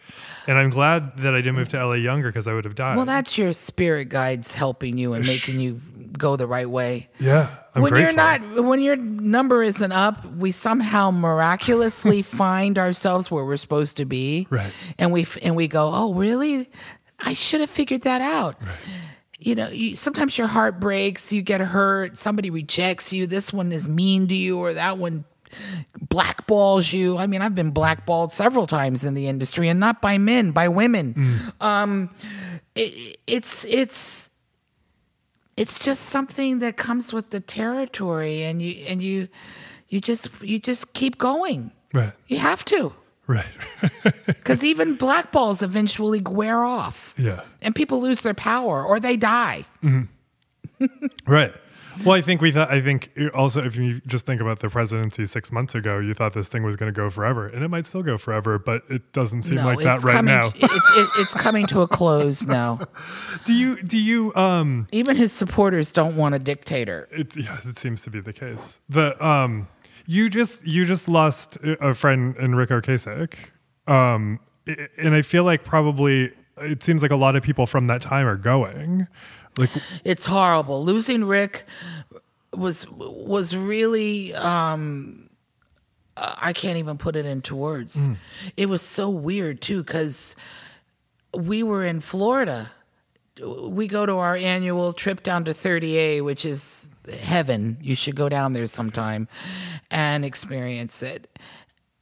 [0.48, 2.96] And I'm glad that I didn't move to LA younger because I would have died.
[2.96, 5.80] Well, that's your spirit guides helping you and making you
[6.16, 7.08] go the right way.
[7.20, 7.50] yeah.
[7.74, 8.12] I'm when grateful.
[8.14, 13.98] you're not when your number isn't up we somehow miraculously find ourselves where we're supposed
[13.98, 14.72] to be Right.
[14.98, 16.68] and we and we go oh really
[17.20, 18.56] i should have figured that out
[19.38, 23.70] you know you, sometimes your heart breaks you get hurt somebody rejects you this one
[23.70, 25.24] is mean to you or that one
[26.08, 30.18] blackballs you i mean i've been blackballed several times in the industry and not by
[30.18, 31.62] men by women Mm.
[31.64, 32.10] um
[32.74, 34.28] it, it's it's
[35.56, 39.28] it's just something that comes with the territory and you and you
[39.88, 42.12] you just you just keep going Right.
[42.26, 42.92] you have to
[43.26, 43.44] Right.
[44.26, 47.40] because even blackballs eventually wear off yeah.
[47.60, 49.64] and people lose their power or they die
[51.26, 51.52] Right.
[52.04, 52.70] Well, I think we thought.
[52.70, 56.32] I think also, if you just think about the presidency six months ago, you thought
[56.32, 59.12] this thing was going to go forever, and it might still go forever, but it
[59.12, 60.52] doesn't seem no, like that right coming, now.
[60.54, 62.80] it's it, it's coming to a close now.
[63.44, 63.82] do you?
[63.82, 64.34] Do you?
[64.34, 67.08] Um, Even his supporters don't want a dictator.
[67.10, 68.80] it yeah, it seems to be the case.
[68.88, 69.68] The um,
[70.06, 73.34] you just you just lost a friend Ric Ocasek,
[73.86, 74.40] um,
[74.96, 78.26] and I feel like probably it seems like a lot of people from that time
[78.26, 79.06] are going.
[79.58, 79.70] Like,
[80.04, 80.84] It's horrible.
[80.84, 81.66] Losing Rick
[82.52, 85.28] was was really um
[86.16, 88.08] I can't even put it into words.
[88.56, 90.34] It was so weird too cuz
[91.34, 92.72] we were in Florida.
[93.40, 96.88] We go to our annual trip down to 30A, which is
[97.20, 97.76] heaven.
[97.80, 99.28] You should go down there sometime
[99.90, 101.38] and experience it.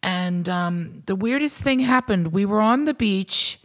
[0.03, 2.33] And um, the weirdest thing happened.
[2.33, 3.61] We were on the beach.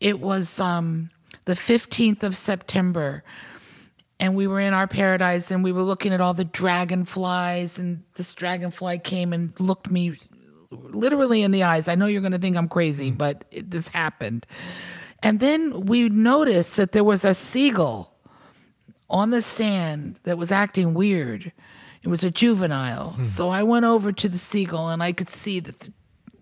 [0.00, 1.10] It was um,
[1.48, 3.24] the 15th of September.
[4.20, 8.02] And we were in our paradise and we were looking at all the dragonflies and
[8.16, 10.12] this dragonfly came and looked me
[10.70, 11.88] literally in the eyes.
[11.88, 13.16] I know you're going to think i'm crazy mm-hmm.
[13.16, 14.44] but it, this happened.
[15.22, 18.12] And then we noticed that there was a seagull
[19.08, 21.50] on the sand that was acting weird.
[22.02, 23.12] It was a juvenile.
[23.12, 23.24] Hmm.
[23.24, 25.88] So i went over to the seagull and i could see that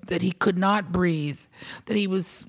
[0.06, 1.40] that he could not breathe
[1.86, 2.44] that he was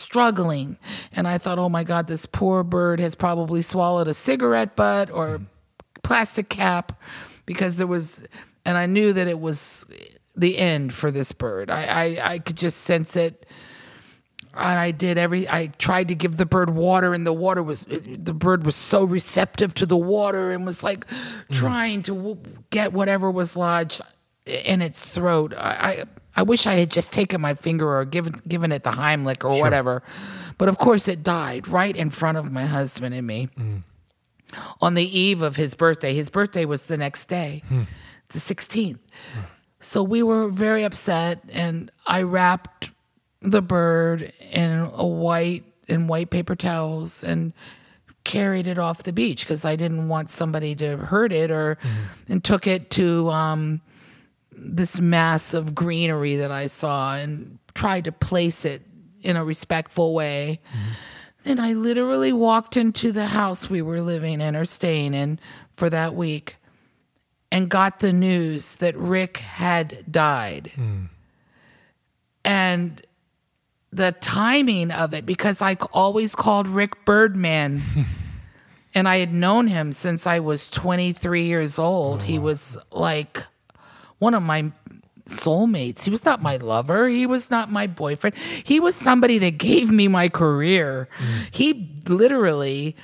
[0.00, 0.78] struggling.
[1.12, 5.10] And I thought, oh my God, this poor bird has probably swallowed a cigarette butt
[5.10, 5.44] or mm-hmm.
[6.02, 7.00] plastic cap
[7.46, 8.22] because there was,
[8.64, 9.86] and I knew that it was
[10.36, 11.70] the end for this bird.
[11.70, 13.46] I, I, I could just sense it.
[14.52, 17.82] And I did every, I tried to give the bird water, and the water was,
[17.82, 21.54] the bird was so receptive to the water and was like mm-hmm.
[21.54, 22.36] trying to
[22.70, 24.00] get whatever was lodged
[24.46, 25.54] in its throat.
[25.56, 26.04] I, I,
[26.36, 29.60] I wish I had just taken my finger or given given it the Heimlich or
[29.60, 30.02] whatever,
[30.58, 33.48] but of course it died right in front of my husband and me.
[33.56, 33.82] Mm.
[34.80, 36.12] On the eve of his birthday.
[36.12, 37.82] His birthday was the next day, hmm.
[38.30, 38.98] the 16th.
[39.78, 42.90] So we were very upset, and I wrapped
[43.40, 47.52] the bird in a white in white paper towels and
[48.24, 52.32] carried it off the beach because I didn't want somebody to hurt it or mm-hmm.
[52.32, 53.80] and took it to um,
[54.52, 58.82] this mass of greenery that I saw and tried to place it
[59.22, 60.60] in a respectful way.
[60.68, 60.92] Mm-hmm.
[61.44, 65.38] Then I literally walked into the house we were living in or staying in
[65.76, 66.56] for that week
[67.50, 70.72] and got the news that Rick had died.
[70.74, 71.04] Hmm.
[72.44, 73.02] And
[73.92, 77.82] the timing of it, because I always called Rick Birdman.
[78.94, 82.20] and I had known him since I was 23 years old.
[82.20, 83.44] Oh, he was like
[84.20, 84.70] one of my
[85.26, 86.04] soulmates.
[86.04, 87.08] He was not my lover.
[87.08, 88.36] He was not my boyfriend.
[88.36, 91.08] He was somebody that gave me my career.
[91.18, 91.48] Mm.
[91.50, 92.96] He literally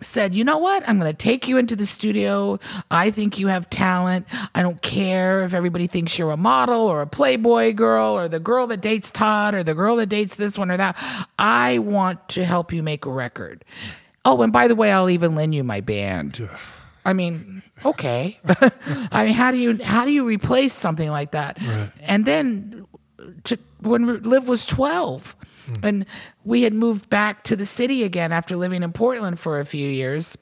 [0.00, 0.82] said, You know what?
[0.88, 2.58] I'm going to take you into the studio.
[2.90, 4.26] I think you have talent.
[4.54, 8.40] I don't care if everybody thinks you're a model or a Playboy girl or the
[8.40, 10.96] girl that dates Todd or the girl that dates this one or that.
[11.38, 13.64] I want to help you make a record.
[14.24, 16.48] Oh, and by the way, I'll even lend you my band.
[17.04, 18.38] I mean, okay.
[19.10, 21.58] I mean, how do you how do you replace something like that?
[22.00, 22.86] And then
[23.44, 25.36] to when Liv was 12
[25.66, 25.74] hmm.
[25.82, 26.06] and
[26.44, 29.88] we had moved back to the city again after living in Portland for a few
[29.88, 30.36] years.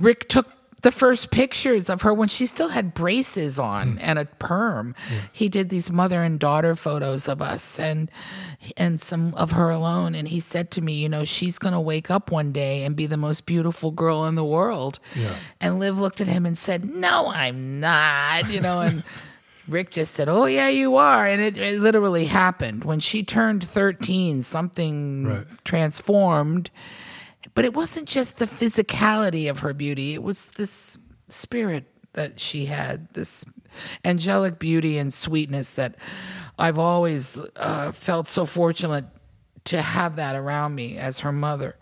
[0.00, 3.98] Rick took the first pictures of her when she still had braces on hmm.
[4.00, 4.94] and a perm.
[5.08, 5.14] Hmm.
[5.32, 8.10] He did these mother and daughter photos of us and
[8.76, 11.80] and some of her alone and he said to me, you know, she's going to
[11.80, 14.98] wake up one day and be the most beautiful girl in the world.
[15.14, 15.34] Yeah.
[15.60, 19.02] And Liv looked at him and said, "No, I'm not." You know, and
[19.68, 23.62] Rick just said, "Oh yeah, you are," and it, it literally happened when she turned
[23.62, 24.42] thirteen.
[24.42, 25.46] Something Right.
[25.64, 26.70] transformed,
[27.54, 32.66] but it wasn't just the physicality of her beauty; it was this spirit that she
[32.66, 33.44] had, this
[34.04, 35.94] angelic beauty and sweetness that
[36.58, 39.06] I've always uh, felt so fortunate
[39.64, 41.76] to have that around me as her mother.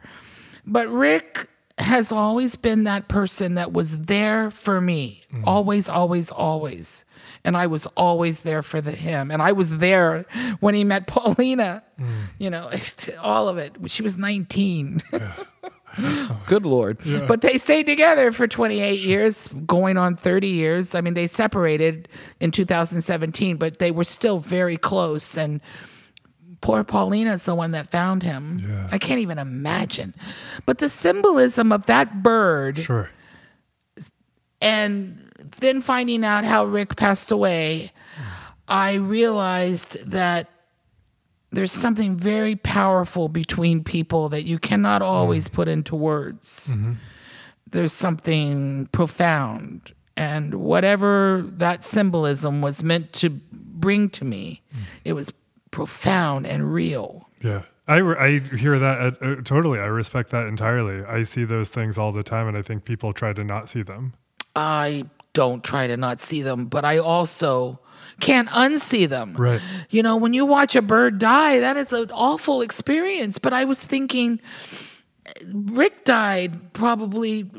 [0.66, 5.24] But Rick has always been that person that was there for me.
[5.44, 7.04] Always, always, always.
[7.44, 9.30] And I was always there for the, him.
[9.30, 10.26] And I was there
[10.60, 11.82] when he met Paulina.
[11.98, 12.24] Mm.
[12.38, 12.70] You know,
[13.20, 13.76] all of it.
[13.86, 15.02] She was 19.
[16.46, 16.98] Good Lord.
[17.26, 20.94] But they stayed together for 28 years, going on 30 years.
[20.94, 22.08] I mean, they separated
[22.40, 25.36] in 2017, but they were still very close.
[25.36, 25.60] And
[26.60, 28.64] poor Paulina's the one that found him.
[28.68, 28.88] Yeah.
[28.92, 30.14] I can't even imagine.
[30.66, 33.10] But the symbolism of that bird Sure.
[34.60, 37.92] and then finding out how Rick passed away,
[38.68, 40.48] I realized that
[41.52, 46.68] there's something very powerful between people that you cannot always put into words.
[46.70, 46.92] Mm-hmm.
[47.70, 49.92] there's something profound.
[50.16, 54.82] And whatever that symbolism was meant to bring to me, mm.
[55.04, 55.32] it was
[55.70, 57.28] profound and real.
[57.42, 57.62] Yeah.
[57.88, 59.80] I, I hear that uh, uh, totally.
[59.80, 61.04] I respect that entirely.
[61.04, 63.82] I see those things all the time, and I think people try to not see
[63.82, 64.14] them.
[64.54, 67.80] I don't try to not see them, but I also
[68.20, 69.34] can't unsee them.
[69.34, 69.60] Right.
[69.88, 73.38] You know, when you watch a bird die, that is an awful experience.
[73.38, 74.40] But I was thinking,
[75.52, 77.50] Ric died probably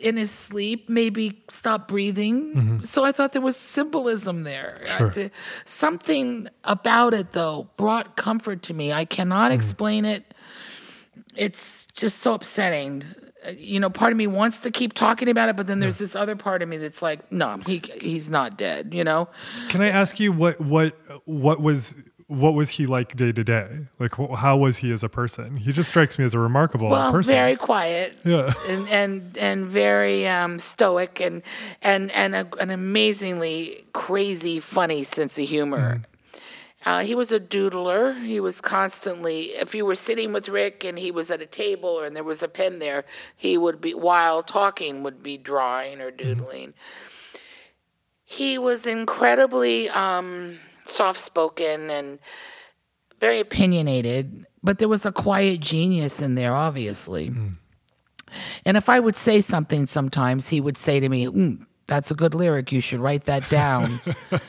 [0.00, 2.54] in his sleep, maybe stopped breathing.
[2.54, 2.82] Mm-hmm.
[2.84, 4.82] So I thought there was symbolism there.
[4.86, 5.12] Sure.
[5.14, 5.30] I-
[5.64, 8.92] something about it, though, brought comfort to me.
[8.92, 9.58] I cannot mm-hmm.
[9.58, 10.34] explain it.
[11.36, 13.04] It's just so upsetting.
[13.56, 16.16] You know, part of me wants to keep talking about it, but then there's this
[16.16, 18.92] other part of me that's like, no, he he's not dead.
[18.92, 19.28] You know,
[19.68, 21.94] Can I ask you what what what was
[22.28, 23.86] what was he like day to day?
[23.98, 25.56] Like wh- how was he as a person?
[25.56, 27.32] He just strikes me as a remarkable well, person.
[27.32, 28.16] very quiet.
[28.24, 28.52] Yeah.
[28.68, 31.42] and and and very um, stoic and
[31.80, 36.02] and and a, an amazingly crazy, funny sense of humor.
[36.88, 38.18] Uh, he was a doodler.
[38.24, 42.00] He was constantly, if you were sitting with Ric and he was at a table
[42.00, 43.04] and there was a pen there,
[43.36, 46.72] he would be, while talking, would be drawing or doodling.
[48.24, 52.18] He was incredibly um, soft spoken and
[53.20, 57.30] very opinionated, but there was a quiet genius in there, obviously.
[58.64, 62.14] And if I would say something sometimes, he would say to me, mm, That's a
[62.14, 62.70] good lyric.
[62.70, 64.00] You should write that down.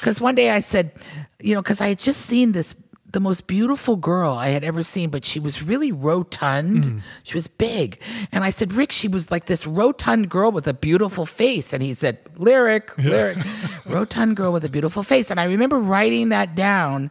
[0.00, 0.92] Because one day I said,
[1.40, 2.74] You know, because I had just seen this,
[3.10, 6.84] the most beautiful girl I had ever seen, but she was really rotund.
[6.84, 6.98] Mm-hmm.
[7.22, 8.00] She was big.
[8.32, 11.72] And I said, Ric, she was like this rotund girl with a beautiful face.
[11.72, 13.38] And he said, Lyric, lyric,
[13.86, 15.30] rotund girl with a beautiful face.
[15.30, 17.10] And I remember writing that down.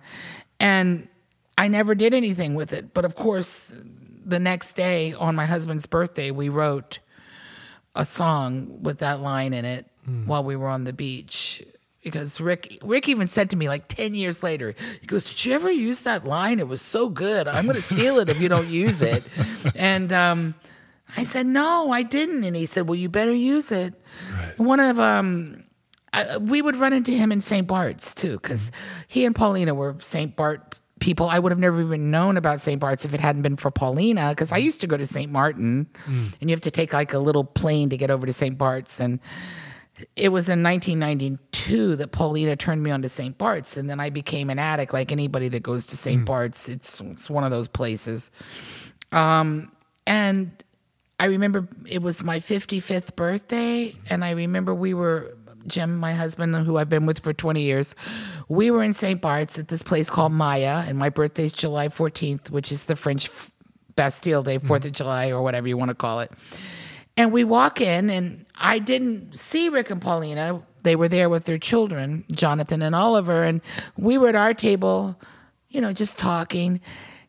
[0.59, 1.07] And
[1.57, 2.93] I never did anything with it.
[2.93, 3.73] But of course,
[4.25, 6.99] the next day on my husband's birthday, we wrote
[7.95, 9.87] a song with that line in it
[10.25, 11.63] while we were on the beach.
[12.03, 15.53] Because Ric, Ric even said to me like ten years later, he goes, "Did you
[15.53, 16.59] ever use that line?
[16.59, 17.47] It was so good.
[17.47, 19.23] I'm going to steal it if you don't use it."
[19.75, 20.53] And um,
[21.15, 23.93] I said, "No, I didn't." And he said, "Well, you better use it."
[24.57, 25.63] One of um,
[26.11, 27.65] I, we would run into him in St.
[27.65, 28.71] Bart's too, because
[29.07, 30.35] he and Paulina were St.
[30.35, 31.27] Bart people.
[31.27, 32.79] I would have never even known about St.
[32.79, 34.63] Bart's if it hadn't been for Paulina, because I mm.
[34.63, 35.29] used to go to St.
[35.29, 36.33] Martin, mm.
[36.39, 38.57] and you have to take like a little plane to get over to St.
[38.57, 39.01] Bart's.
[39.01, 39.19] And
[40.15, 43.37] it was in 1992 that Paulina turned me on to St.
[43.37, 46.21] Bart's, and then I became an addict like anybody that goes to St.
[46.21, 46.25] Mm.
[46.25, 46.69] Bart's.
[46.69, 48.31] It's it's one of those places.
[49.11, 49.73] Um,
[50.07, 50.63] and
[51.19, 55.35] I remember it was my 55th birthday, and I remember we were
[55.67, 57.95] Jim, my husband, who I've been with for 20 years.
[58.49, 59.21] We were in St.
[59.21, 62.95] Bart's at this place called Maya, and my birthday is July 14th, which is the
[62.95, 63.29] French
[63.95, 64.67] Bastille Day, mm.
[64.67, 66.31] 4th of July, or whatever you want to call it.
[67.15, 70.63] And we walk in, and I didn't see Ric and Paulina.
[70.81, 73.61] They were there with their children, Jonathan and Oliver, and
[73.97, 75.15] we were at our table,
[75.69, 76.81] you know, just talking.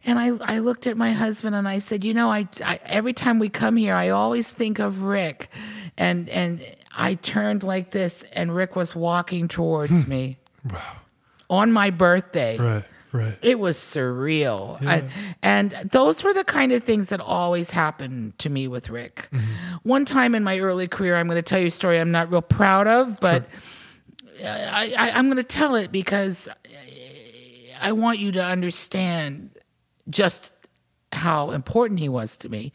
[0.06, 3.12] And I, I looked at my husband and I said, you know, I, I every
[3.12, 5.48] time we come here, I always think of Ric,
[5.96, 6.62] and and
[6.96, 10.38] I turned like this, and Ric was walking towards me
[10.70, 10.80] Wow.
[11.50, 12.56] on my birthday.
[12.58, 12.84] Right.
[13.12, 13.38] Right.
[13.42, 14.84] It was surreal.
[14.84, 15.04] I-
[15.40, 19.28] and those were the kind of things that always happened to me with Ric.
[19.84, 22.32] One time in my early career, I'm going to tell you a story I'm not
[22.32, 23.46] real proud of, but
[24.44, 26.48] I, I, I'm going to tell it because
[27.80, 29.50] I want you to understand
[30.10, 30.50] just
[31.12, 32.72] how important he was to me.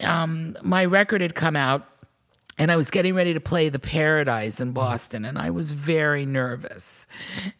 [0.00, 1.86] Um, my record had come out
[2.58, 6.26] and I was getting ready to play the Paradise in Boston, and I was very
[6.26, 7.06] nervous.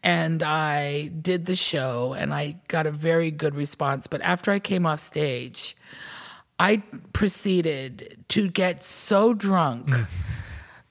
[0.03, 4.07] And I did the show, and I got a very good response.
[4.07, 5.77] But after I came off stage,
[6.59, 6.83] I
[7.15, 10.07] proceeded to get so drunk mm.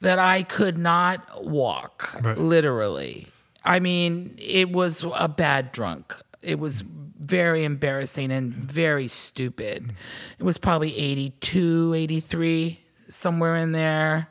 [0.02, 2.38] that I could not walk, Right.
[2.38, 3.28] literally.
[3.64, 6.16] I mean, it was a bad drunk.
[6.42, 6.84] It was
[7.20, 9.94] very embarrassing and very stupid.
[10.40, 14.30] It was probably 82, 83, somewhere in there.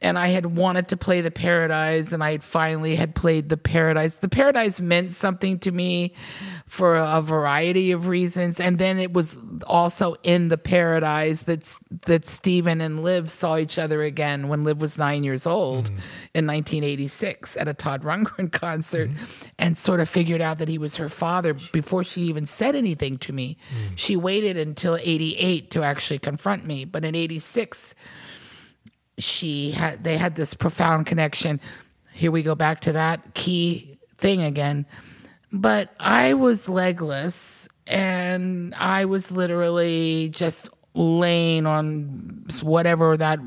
[0.00, 3.56] And I had wanted to play the Paradise, and I had finally had played the
[3.56, 4.16] Paradise.
[4.16, 6.14] The Paradise meant something to me
[6.66, 9.36] for a variety of reasons, and then it was
[9.66, 11.74] also in the Paradise that
[12.06, 15.98] that Stephen and Liv saw each other again when Liv was nine years old mm.
[16.34, 19.46] in 1986 at a Todd Rundgren concert, mm-hmm.
[19.58, 23.18] and sort of figured out that he was her father before she even said anything
[23.18, 23.56] to me.
[23.70, 23.92] Mm.
[23.96, 27.94] She waited until 88 to actually confront me, but in 86
[29.18, 31.60] she had they had this profound connection.
[32.12, 34.86] Here we go back to that key thing again.
[35.52, 43.38] But I was legless and I was literally just laying on whatever that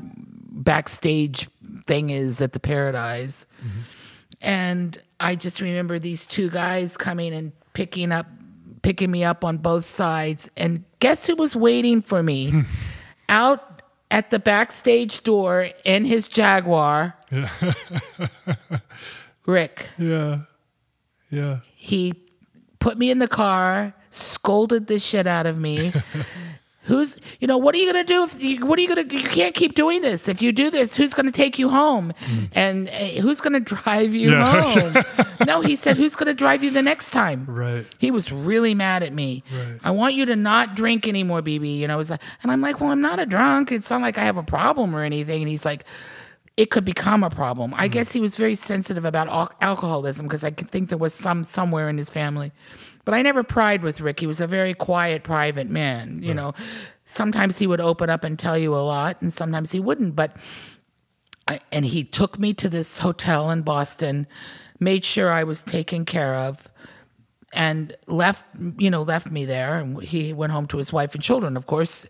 [0.64, 1.48] backstage
[1.86, 3.46] thing is at the Paradise.
[3.60, 3.80] Mm-hmm.
[4.40, 8.26] And I just remember these two guys coming and picking up
[8.82, 12.64] picking me up on both sides and guess who was waiting for me
[13.28, 13.71] out
[14.12, 17.16] at the backstage door in his Jaguar?
[19.46, 19.88] Ric.
[19.98, 20.40] Yeah.
[21.30, 21.60] Yeah.
[21.74, 22.12] He
[22.78, 25.92] put me in the car, scolded the shit out of me.
[26.86, 28.24] Who's, you know, what are you gonna do?
[28.24, 29.04] If you, what are you gonna?
[29.04, 30.26] You can't keep doing this.
[30.26, 32.12] If you do this, who's gonna take you home?
[32.52, 34.92] And uh, who's gonna drive you Yeah.
[35.14, 35.26] home?
[35.46, 37.46] no, he said, who's gonna drive you the next time?
[37.46, 37.86] Right.
[37.98, 39.44] He was really mad at me.
[39.56, 39.78] Right.
[39.84, 41.68] I want you to not drink anymore, Bebe.
[41.68, 43.70] You know, it's like, and I'm like, well, I'm not a drunk.
[43.70, 45.42] It's not like I have a problem or anything.
[45.42, 45.84] And he's like,
[46.56, 47.72] it could become a problem.
[47.76, 51.44] I guess he was very sensitive about al- alcoholism because I think there was some
[51.44, 52.52] somewhere in his family.
[53.04, 54.20] But I never pried with Ric.
[54.20, 56.20] He was a very quiet, private man.
[56.22, 56.54] You know,
[57.04, 60.14] sometimes he would open up and tell you a lot, and sometimes he wouldn't.
[60.14, 60.36] But
[61.48, 64.26] I, and he took me to this hotel in Boston,
[64.78, 66.68] made sure I was taken care of,
[67.52, 68.44] and left
[68.78, 69.78] you know left me there.
[69.78, 72.06] And he went home to his wife and children, of course.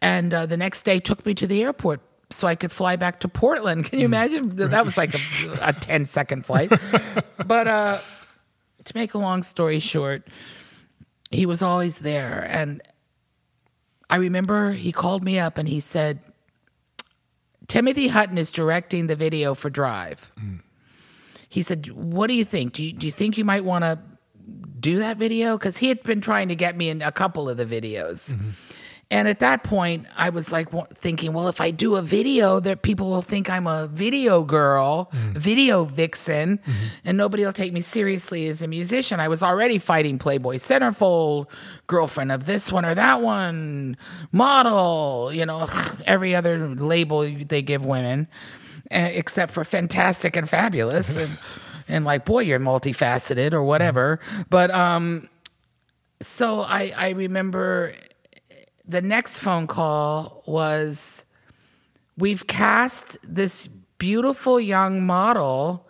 [0.00, 3.20] And uh, the next day, took me to the airport so I could fly back
[3.20, 3.84] to Portland.
[3.90, 4.56] Can you imagine?
[4.56, 5.18] That was like a,
[5.60, 6.72] a 10 second flight.
[7.46, 7.98] but uh,
[8.86, 10.28] to make a long story short,
[11.30, 12.46] he was always there.
[12.50, 12.82] And
[14.08, 16.20] I remember he called me up and he said,
[17.68, 20.30] Timothy Hutton is directing the video for Drive.
[21.48, 22.74] He said, What do you think?
[22.74, 23.98] Do you, do you think you might want to
[24.78, 25.58] do that video?
[25.58, 28.32] Because he had been trying to get me in a couple of the videos.
[29.08, 32.82] And at that point, I was like thinking, well, if I do a video, that
[32.82, 36.58] people will think I'm a video girl, video vixen,
[37.04, 39.20] and nobody will take me seriously as a musician.
[39.20, 41.46] I was already fighting Playboy Centerfold,
[41.86, 43.96] girlfriend of this one or that one,
[44.32, 45.68] model, you know,
[46.04, 48.26] every other label they give women,
[48.90, 51.16] eh, except for fantastic and fabulous.
[51.16, 51.38] and,
[51.88, 54.18] and like, boy, you're multifaceted or whatever.
[54.50, 55.28] But um,
[56.20, 57.94] so I, I remember
[58.86, 61.24] the next phone call was
[62.16, 63.66] we've cast this
[63.98, 65.88] beautiful young model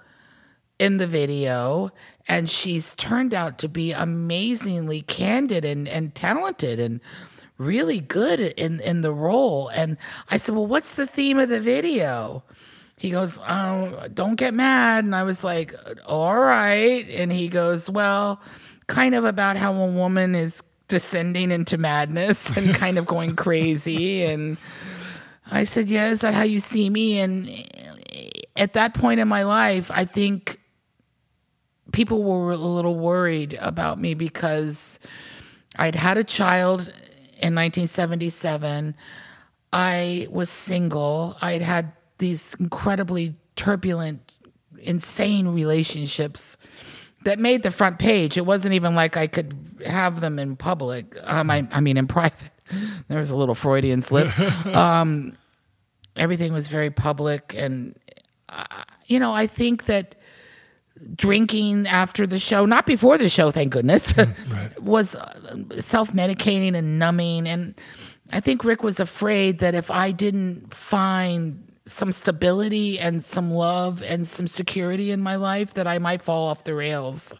[0.78, 1.90] in the video
[2.28, 7.00] and she's turned out to be amazingly candid and, and talented and
[7.58, 9.68] really good in, in the role.
[9.68, 9.96] And
[10.28, 12.42] i said well what's the theme of the video?
[12.96, 15.04] He goes oh, don't get mad.
[15.04, 15.74] And i was like
[16.06, 17.06] all right.
[17.08, 18.40] And he goes well
[18.86, 24.24] kind of about how a woman is descending into madness and kind of going crazy
[24.24, 24.56] and
[25.50, 27.20] I said, Yeah, is that how you see me?
[27.20, 27.48] And
[28.56, 30.60] at that point in my life, I think
[31.92, 34.98] people were a little worried about me because
[35.76, 36.80] I'd had a child
[37.38, 38.94] in 1977.
[39.72, 41.36] I was single.
[41.40, 44.32] I'd had these incredibly turbulent,
[44.78, 46.56] insane relationships
[47.26, 48.36] that made the front page.
[48.36, 49.52] It wasn't even like I could
[49.84, 51.16] have them in public.
[51.24, 52.50] Um, I, I mean, in private.
[53.08, 54.38] There was a little Freudian slip.
[54.66, 55.36] um,
[56.14, 57.98] everything was very public, and
[58.48, 58.64] uh,
[59.06, 60.14] you know, I think that
[61.14, 64.14] drinking after the show, not before the show, thank goodness,
[64.80, 67.48] was uh, self-medicating and numbing.
[67.48, 67.74] And
[68.30, 74.02] I think Ric was afraid that if I didn't find some stability and some love
[74.02, 77.32] and some security in my life, that I might fall off the rails.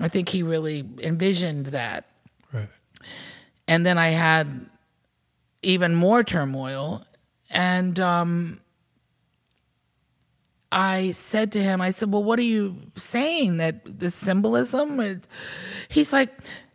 [0.00, 2.06] I think he really envisioned that.
[2.52, 2.68] Right.
[3.68, 4.66] And then I had
[5.62, 7.04] even more turmoil.
[7.50, 8.60] And um,
[10.72, 13.56] I said to him, I said, Well, what are you saying?
[13.58, 15.00] That the symbolism?
[15.00, 15.26] It-
[15.88, 16.30] He's like,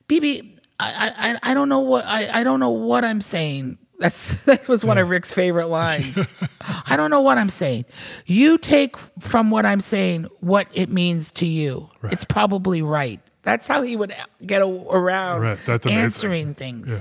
[0.08, 3.78] Bebe, I, I, I don't know what I, I don't know what I'm saying.
[4.00, 6.18] That's that was one of Ric's favorite lines.
[6.88, 7.86] I don't know what I'm saying.
[8.26, 11.90] You take from what I'm saying what it means to you.
[12.04, 13.20] It's probably right.
[13.44, 14.16] That's how he would
[14.46, 16.04] get a, around Right, that's amazing.
[16.04, 17.00] answering things.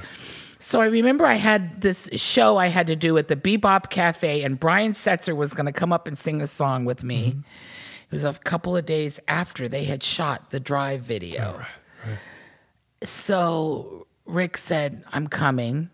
[0.58, 4.42] So I remember I had this show I had to do at the Bebop Cafe,
[4.42, 7.30] and Brian Setzer was going to come up and sing a song with me.
[7.30, 7.38] Mm-hmm.
[7.40, 11.64] It was a couple of days after they had shot the Drive video.
[13.02, 15.90] So Ric said, I'm coming.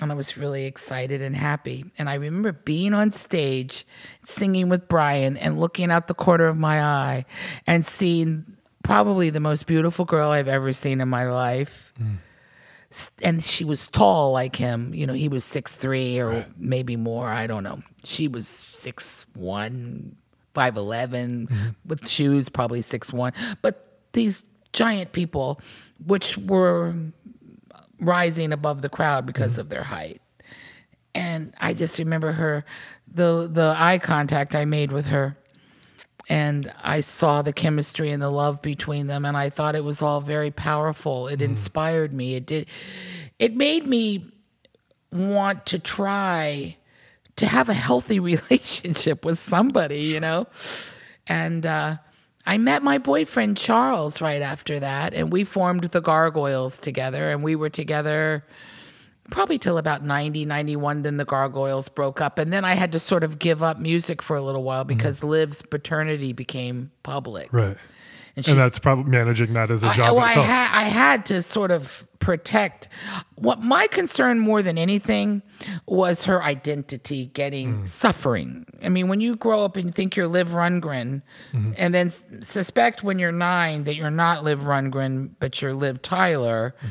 [0.00, 1.90] And I was really excited and happy.
[1.98, 3.84] And I remember being on stage,
[4.24, 7.24] singing with Brian, and looking out the corner of my eye
[7.66, 8.44] and seeing
[8.82, 11.92] probably the most beautiful girl I've ever seen in my life
[13.22, 14.92] and she was tall like him.
[14.94, 17.26] You know, he was six three or maybe more.
[17.26, 17.82] I don't know.
[18.04, 20.16] She was six one,
[20.54, 21.68] five mm-hmm.
[21.86, 23.32] with shoes, probably six one.
[23.62, 25.60] But these giant people,
[26.04, 26.94] which were
[28.02, 30.22] rising above the crowd because of their height.
[31.14, 32.64] and I just remember her,
[33.12, 35.36] the the eye contact I made with her,
[36.28, 40.02] and I saw the chemistry and the love between them, and I thought it was
[40.02, 41.28] all very powerful.
[41.28, 42.36] It inspired me.
[42.36, 42.68] It did.
[43.40, 44.32] It made me
[45.12, 46.76] want to try
[47.36, 50.48] to have a healthy relationship with somebody, you know,
[51.28, 51.66] and.
[51.66, 51.98] uh
[52.44, 57.42] I met my boyfriend Charles right after that, and we formed the Gargoyles together, and
[57.42, 58.44] we were together
[59.30, 61.02] probably till about 90, 91.
[61.02, 64.20] Then the Gargoyles broke up, and then I had to sort of give up music
[64.20, 64.96] for a little while mm-hmm.
[64.96, 67.52] because Liv's paternity became public.
[67.52, 67.76] Right.
[68.34, 71.42] And, And that's probably managing that as a job well, I, ha- I had to
[71.42, 72.88] sort of protect.
[73.34, 75.42] What my concern more than anything
[75.86, 77.88] was her identity getting mm.
[77.88, 78.64] suffering.
[78.82, 81.20] I mean, when you grow up and you think you're Liv Rundgren,
[81.52, 81.72] mm-hmm.
[81.76, 86.00] and then s- suspect when you're nine that you're not Liv Rundgren, but you're Liv
[86.00, 86.88] Tyler, mm-hmm.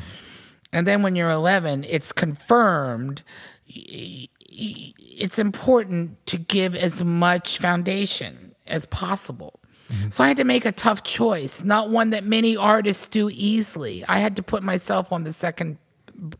[0.72, 3.22] and then when you're 11, it's confirmed.
[3.66, 9.61] It's important to give as much foundation as possible.
[10.10, 14.04] So I had to make a tough choice, not one that many artists do easily.
[14.08, 15.78] I had to put myself on the second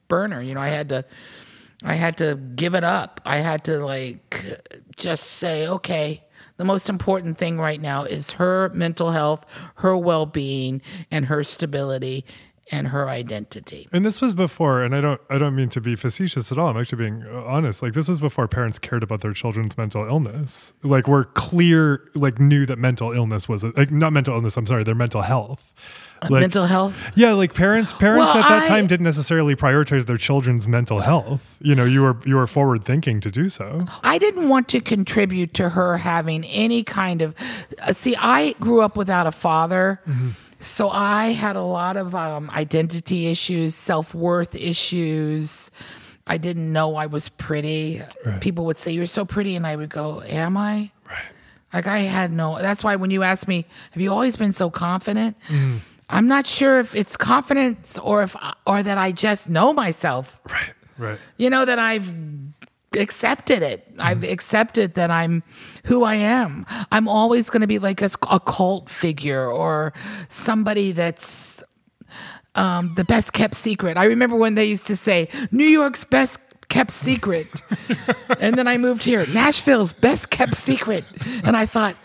[0.09, 0.41] burner.
[0.43, 1.05] You know, I had to
[1.85, 3.21] I had to give it up.
[3.25, 4.61] I had to like
[4.97, 6.25] just say, okay,
[6.57, 9.45] the most important thing right now is her mental health,
[9.77, 10.81] her well-being,
[11.11, 12.25] and her stability
[12.73, 13.87] and her identity.
[13.93, 16.69] And this was before, and I don't, I don't mean to be facetious at all.
[16.69, 17.83] I'm actually being honest.
[17.83, 20.73] Like this was before parents cared about their children's mental illness.
[20.83, 24.57] Like we're clear, like knew that mental illness was a, like not mental illness.
[24.57, 25.75] I'm sorry, their mental health.
[26.31, 26.95] Like, mental health.
[27.17, 31.01] yeah, like parents, parents Well, at that I- time didn't necessarily prioritize their children's mental
[31.01, 31.59] health.
[31.61, 33.87] You know, you were you were forward thinking to do so.
[34.05, 37.35] I didn't want to contribute to her having any kind of.
[37.83, 40.01] uh, See, I grew up without a father.
[40.63, 45.71] So I had a lot of um, identity issues, self worth issues.
[46.27, 48.01] I didn't know I was pretty.
[48.41, 49.57] People would say, You're so pretty.
[49.57, 50.91] And I would go, Am I?
[51.09, 51.19] Right.
[51.75, 52.59] Like I had no.
[52.61, 55.37] That's why when you ask me, Have you always been so confident?
[56.09, 58.37] I'm not sure if it's confidence or if
[58.67, 60.73] or that I just know myself Right.
[60.99, 61.19] Right.
[61.39, 62.15] you know that i've
[62.97, 63.87] accepted it.
[63.99, 65.43] I've accepted that i'm
[65.85, 66.67] who i am.
[66.91, 69.93] I'm always going to be like a cult figure or
[70.29, 71.63] somebody that's
[72.55, 73.97] um, the best kept secret.
[73.97, 76.39] I remember when they used to say new york's best
[76.69, 77.49] kept secret.
[78.41, 79.27] And then i moved here.
[79.27, 81.05] Nashville's best kept secret.
[81.45, 81.97] And i thought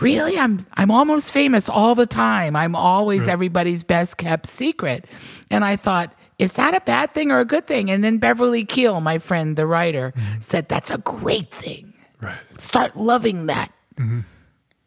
[0.00, 0.38] really?
[0.38, 2.56] I'm i'm almost famous all the time.
[2.56, 5.06] I'm always everybody's best kept secret.
[5.50, 7.90] And i thought is that a bad thing or a good thing?
[7.90, 10.40] And then beverly keel my friend the writer mm-hmm.
[10.40, 11.94] said that's a great thing.
[12.20, 12.38] Right.
[12.58, 13.72] start loving that.
[13.96, 14.20] Mm-hmm.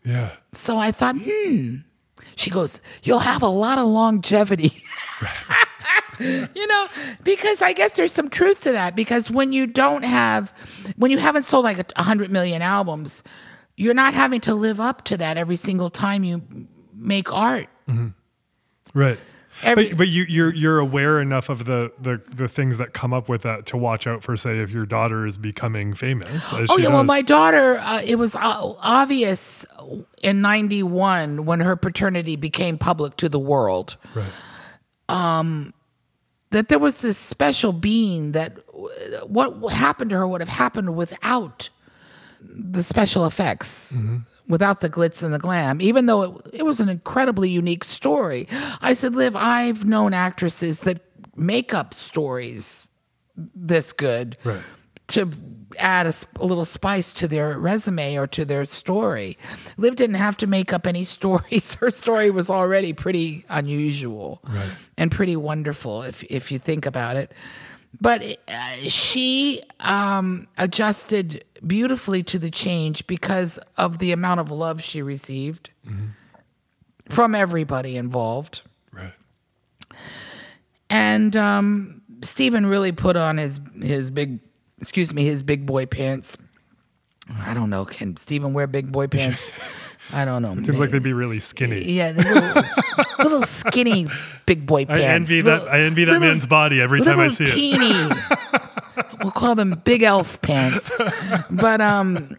[0.06, 0.32] Yeah.
[0.54, 1.78] so i thought hmm.
[2.36, 4.74] She goes you'll have a lot of longevity.
[6.18, 6.88] You know
[7.26, 10.54] because i guess there's some truth to that because when you don't have
[10.96, 13.22] when you haven't sold like a 100 million albums
[13.76, 16.41] you're not having to live up to that every single time you
[16.96, 17.68] make art.
[17.88, 18.08] Mm-hmm.
[18.98, 19.20] Right.
[19.64, 23.14] Every- but but you you're you're aware enough of the, the the things that come
[23.14, 26.53] up with that to watch out for say if your daughter is becoming famous.
[26.53, 28.39] As Oh yeah, well my daughter, uh, it was uh,
[28.80, 29.66] obvious
[30.22, 35.72] in '91 when her paternity became public to the world right.
[36.51, 38.58] that there was this special being that
[39.28, 41.70] what happened to her would have happened without
[42.41, 43.97] the special effects.
[44.48, 48.48] Without the glitz and the glam, even though it, it was an incredibly unique story,
[48.82, 51.02] I said, Liv, I've known actresses that
[51.36, 52.86] make up stories
[53.36, 54.62] this good Right.
[55.08, 55.32] to
[55.80, 59.38] add a, a little spice to their resume or to their story.
[59.78, 61.74] Liv didn't have to make up any stories.
[61.74, 64.70] Her story was already pretty unusual Right.
[64.98, 67.32] and pretty wonderful if if you think about it.
[68.02, 74.82] But uh, she um, adjusted beautifully to the change because of the amount of love
[74.82, 75.70] she received
[77.10, 78.62] from everybody involved.
[78.91, 79.14] Right.
[80.89, 84.39] And um, Stephen really put on his his big,
[84.80, 86.38] excuse me, his big boy pants.
[87.41, 87.86] I don't know.
[87.86, 89.52] Can Stephen wear big boy pants?
[90.14, 90.53] I don't know.
[90.53, 91.91] It seems like they'd be really skinny.
[91.91, 92.64] yeah, little,
[93.24, 94.08] little skinny
[94.45, 95.03] big boy pants.
[95.03, 95.74] I envy Little- that.
[95.74, 97.51] I envy that little- man's body every time I see it.
[97.51, 98.16] teeny.
[99.24, 100.91] we'll call them big elf pants.
[101.49, 102.38] But um,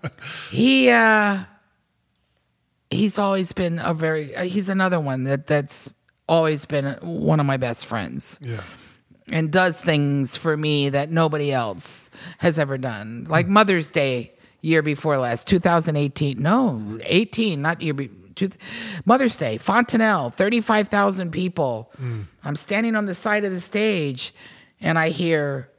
[0.50, 1.44] he uh,
[2.90, 4.34] he's always been a very.
[4.36, 5.90] Uh, he's another one that that's
[6.28, 8.62] always been one of my best friends Yeah.
[9.30, 13.26] and does things for me that nobody else has ever done.
[13.28, 14.32] Like Mother's Day
[14.66, 16.42] year before last, 2018.
[16.42, 18.50] No, 18, not year be- two,
[19.04, 21.90] Mother's Day, Fontanel, 35,000 people.
[21.96, 22.22] Hmm.
[22.44, 24.34] I'm standing on the side of the stage
[24.80, 25.70] and I hear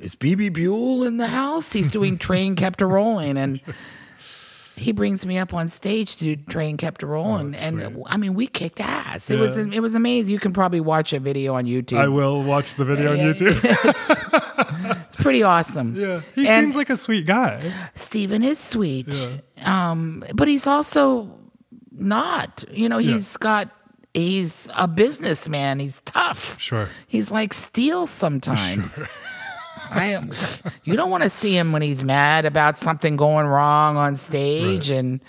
[0.00, 1.72] is Bebe Buell in the house?
[1.72, 3.36] He's doing Train Kept a Rolling.
[3.36, 3.60] And
[4.76, 7.54] he brings me up on stage to do Train Kept a oh, Rolling.
[7.54, 8.02] and Oh, sweet.
[8.06, 9.30] I mean, we kicked ass.
[9.30, 10.32] It was it was amazing.
[10.32, 11.98] You can probably watch a video on YouTube.
[11.98, 15.03] I will watch the video on YouTube.
[15.24, 15.96] Pretty awesome.
[15.96, 17.60] yeah, he And- seems like a sweet guy.
[17.94, 19.30] Stephen is sweet, Yeah.
[19.64, 21.30] um, but he's also
[21.90, 22.64] not.
[22.70, 23.70] You know, he's got
[24.12, 25.80] he's a businessman.
[25.80, 26.60] He's tough.
[26.60, 26.88] Sure.
[27.08, 29.02] He's like steel sometimes.
[29.90, 30.32] I, am.
[30.84, 34.90] you don't want to see him when he's mad about something going wrong on stage,
[34.90, 34.98] Right.
[34.98, 35.20] and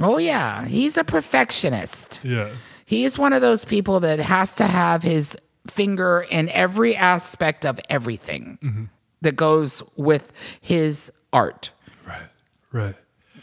[0.00, 2.20] oh yeah, he's a perfectionist.
[2.22, 2.50] Yeah.
[2.86, 5.36] He is one of those people that has to have his
[5.68, 8.84] finger in every aspect of everything Mm-hmm.
[9.24, 11.70] That goes with his art.
[12.06, 12.28] Right.
[12.72, 12.94] Right.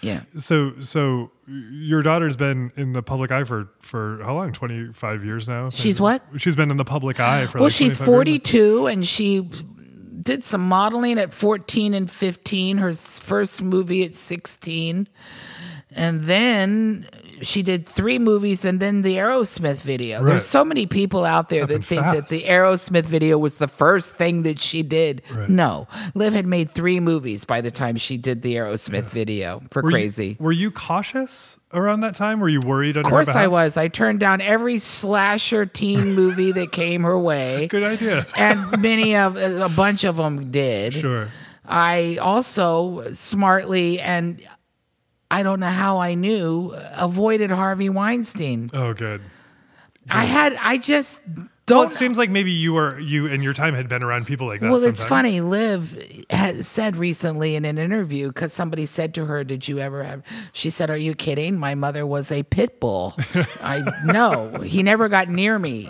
[0.01, 0.21] Yeah.
[0.37, 4.51] So, so your daughter's been in the public eye for for how long?
[4.51, 5.69] Twenty five years now.
[5.69, 6.03] She's maybe?
[6.03, 6.23] what?
[6.37, 7.59] She's been in the public eye for.
[7.59, 9.47] Well, like she's 25 years 42 and she
[10.21, 15.07] did some modeling at 14 and 15, her first movie at 16.
[15.91, 17.07] And then
[17.41, 20.19] she did three movies and then the Aerosmith video.
[20.21, 20.27] Right.
[20.29, 22.51] There's so many people out there Happened that think that the fast.
[22.91, 25.21] Aerosmith video was the first thing that she did.
[25.31, 25.49] Right.
[25.49, 25.87] No.
[26.13, 29.89] Liv had made three movies by the time she did the Aerosmith video for Were
[29.89, 30.37] you- Crazy.
[30.39, 32.39] were you cautious around that time?
[32.39, 32.97] Were you worried?
[32.97, 33.77] Of course I was.
[33.77, 37.67] I turned down every slasher teen movie that came her way.
[37.71, 38.27] Good idea.
[38.35, 40.93] and many of a bunch of them did.
[40.95, 41.29] Sure.
[41.65, 44.45] I also smartly and
[45.31, 48.69] I don't know how I knew avoided Harvey Weinstein.
[48.73, 49.21] Oh, good.
[50.09, 51.19] I had I just
[51.71, 54.27] Well, don't it seems like maybe you were you and your time had been around
[54.27, 54.71] people like that.
[54.71, 55.41] Well, it's funny.
[55.41, 60.03] Liv has said recently in an interview because somebody said to her, "Did you ever
[60.03, 61.57] have?" She said, "Are you kidding?
[61.57, 63.15] My mother was a pit bull."
[63.61, 65.89] I no, he never got near me.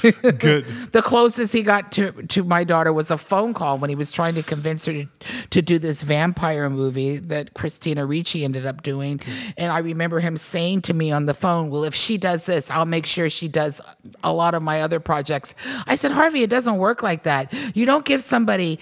[0.00, 0.66] Good.
[0.92, 4.10] The closest he got to to my daughter was a phone call when he was
[4.10, 5.06] trying to convince her to,
[5.50, 9.20] to do this vampire movie that Christina Ricci ended up doing.
[9.56, 12.70] And I remember him saying to me on the phone, "Well, if she does this,
[12.70, 13.80] I'll make sure she does
[14.22, 15.54] a lot of my other projects."
[15.86, 17.52] I said, "Harvey, it doesn't work like that.
[17.74, 18.78] You don't give somebody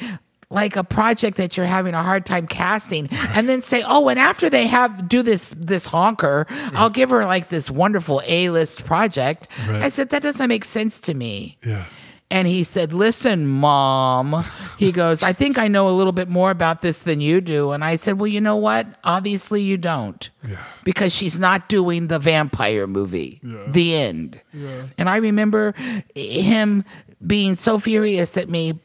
[0.53, 4.19] like a project that you're having a hard time casting and then say oh and
[4.19, 6.45] after they have do this this honker
[6.75, 9.83] i'll give her like this wonderful a-list project Right.
[9.83, 11.85] i said that doesn't make sense to me Yeah.
[12.31, 14.45] And he said, Listen, mom.
[14.79, 17.73] He goes, I think I know a little bit more about this than you do.
[17.73, 18.87] And I said, Well, you know what?
[19.05, 20.29] Obviously, you don't.
[20.47, 20.63] Yeah.
[20.85, 23.41] Because she's not doing the vampire movie.
[23.43, 23.65] Yeah.
[23.69, 24.41] The end.
[24.53, 24.87] Yeah.
[24.97, 25.75] And I remember
[26.15, 26.85] him
[27.27, 28.79] being so furious at me.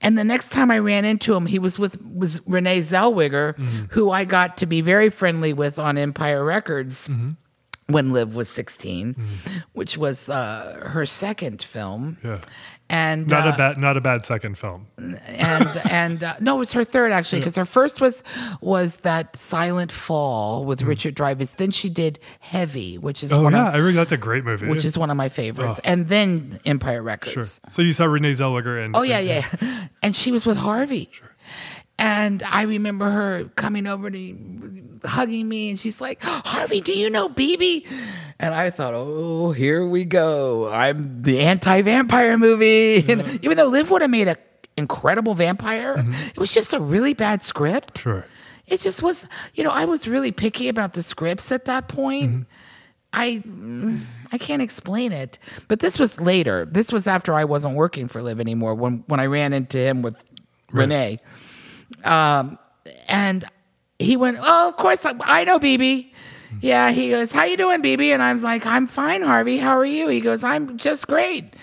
[0.00, 3.84] And the next time I ran into him, he was with was Renee Zellweger, Mm-hmm.
[3.90, 7.30] who I got to be very friendly with on Empire Records Mm-hmm.
[7.88, 9.16] When Liv was 16,
[9.72, 12.18] which was uh, her second film.
[12.22, 12.40] Yeah.
[12.90, 14.86] And Not uh, a bad not a bad second film.
[14.98, 18.22] and and uh, no, it was her third actually because her first was
[18.62, 21.56] was that Silent Fall with Richard Dreyfuss.
[21.56, 23.36] Then she did Heavy, which is Mm.
[23.36, 24.68] Oh one yeah, of I really that's a great movie.
[24.68, 27.32] which is one of my favorites, and then Empire Records.
[27.60, 27.70] sure.
[27.70, 29.44] So you saw Renee Zellweger and Oh yeah, yeah,
[30.02, 31.10] and she was with Harvey.
[31.98, 37.10] And I remember her coming over to hugging me, and she's like, "Harvey, do you
[37.10, 37.84] know Bebe?"
[38.38, 40.70] And I thought, "Oh, here we go.
[40.70, 43.36] I'm the anti-vampire movie." And mm-hmm.
[43.42, 44.36] even though Liv would have made an
[44.76, 46.12] incredible vampire, mm-hmm.
[46.12, 47.98] it was just a really bad script.
[47.98, 48.24] Sure.
[48.68, 52.30] It just was, you know, I was really picky about the scripts at that point.
[52.30, 52.42] Mm-hmm.
[53.12, 56.66] I mm, I can't explain it, but this was later.
[56.66, 60.02] This was after I wasn't working for Liv anymore when when I ran into him
[60.02, 60.22] with
[60.70, 61.18] Renee,
[62.04, 62.58] um,
[63.06, 63.44] and
[63.98, 66.12] he went, "Oh, of course I, I know Bebe."
[66.60, 69.58] Yeah, he goes, "How you doing, Bebe?" And I was like, "I'm fine, Harvey.
[69.58, 71.54] How are you?" He goes, "I'm just great."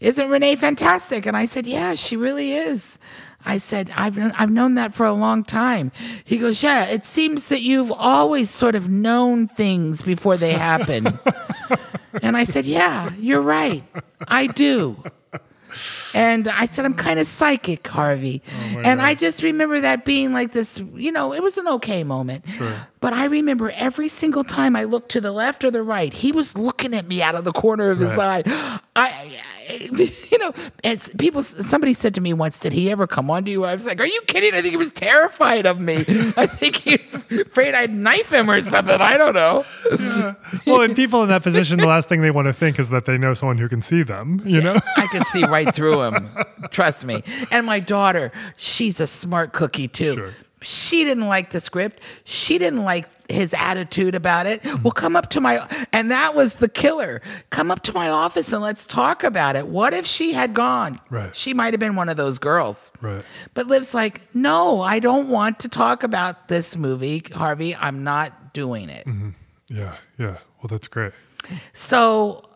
[0.00, 1.26] Isn't Renee fantastic?
[1.26, 2.98] And I said, "Yeah, she really is."
[3.44, 5.92] I said, I've, I've known that for a long time.
[6.24, 11.06] He goes, Yeah, it seems that you've always sort of known things before they happen.
[12.22, 13.82] and I said, Yeah, you're right.
[14.28, 15.02] I do.
[16.14, 18.42] And I said, I'm kind of psychic, Harvey.
[18.48, 19.06] Oh my and God.
[19.06, 22.44] I just remember that being like this, you know, it was an okay moment.
[23.00, 26.32] But I remember every single time I looked to the left or the right, he
[26.32, 28.46] was looking at me out of the corner of his Right.
[28.46, 28.80] eye.
[28.96, 29.42] I, I
[30.30, 30.52] you know,
[30.82, 33.72] as people, somebody said to me once, "Did he ever come on to you?" I
[33.72, 35.98] was like, "Are you kidding?" I think he was terrified of me.
[36.36, 39.00] I think he was afraid I'd knife him or something.
[39.00, 39.64] I don't know.
[40.66, 43.06] well, and people in that position, the last thing they want to think is that
[43.06, 44.42] they know someone who can see them.
[44.44, 44.76] You know.
[44.96, 46.30] I can see right through him.
[46.70, 47.22] Trust me.
[47.50, 50.14] And my daughter, she's a smart cookie too.
[50.14, 50.32] Sure.
[50.62, 52.00] she didn't like the script.
[52.24, 54.60] She didn't like his attitude about it.
[54.62, 54.82] Mm-hmm.
[54.82, 57.22] Well, come up to my, and that was the killer.
[57.50, 59.68] Come up to my office and let's talk about it.
[59.68, 61.00] What if she had gone?
[61.10, 61.34] Right.
[61.34, 62.90] She might have been one of those girls.
[63.00, 63.22] Right.
[63.54, 67.76] But Liv's like, no, I don't want to talk about this movie, Harvey.
[67.76, 69.06] I'm not doing it.
[69.68, 69.94] Yeah.
[70.18, 70.38] Yeah.
[70.58, 71.12] Well, that's great.
[71.72, 72.49] So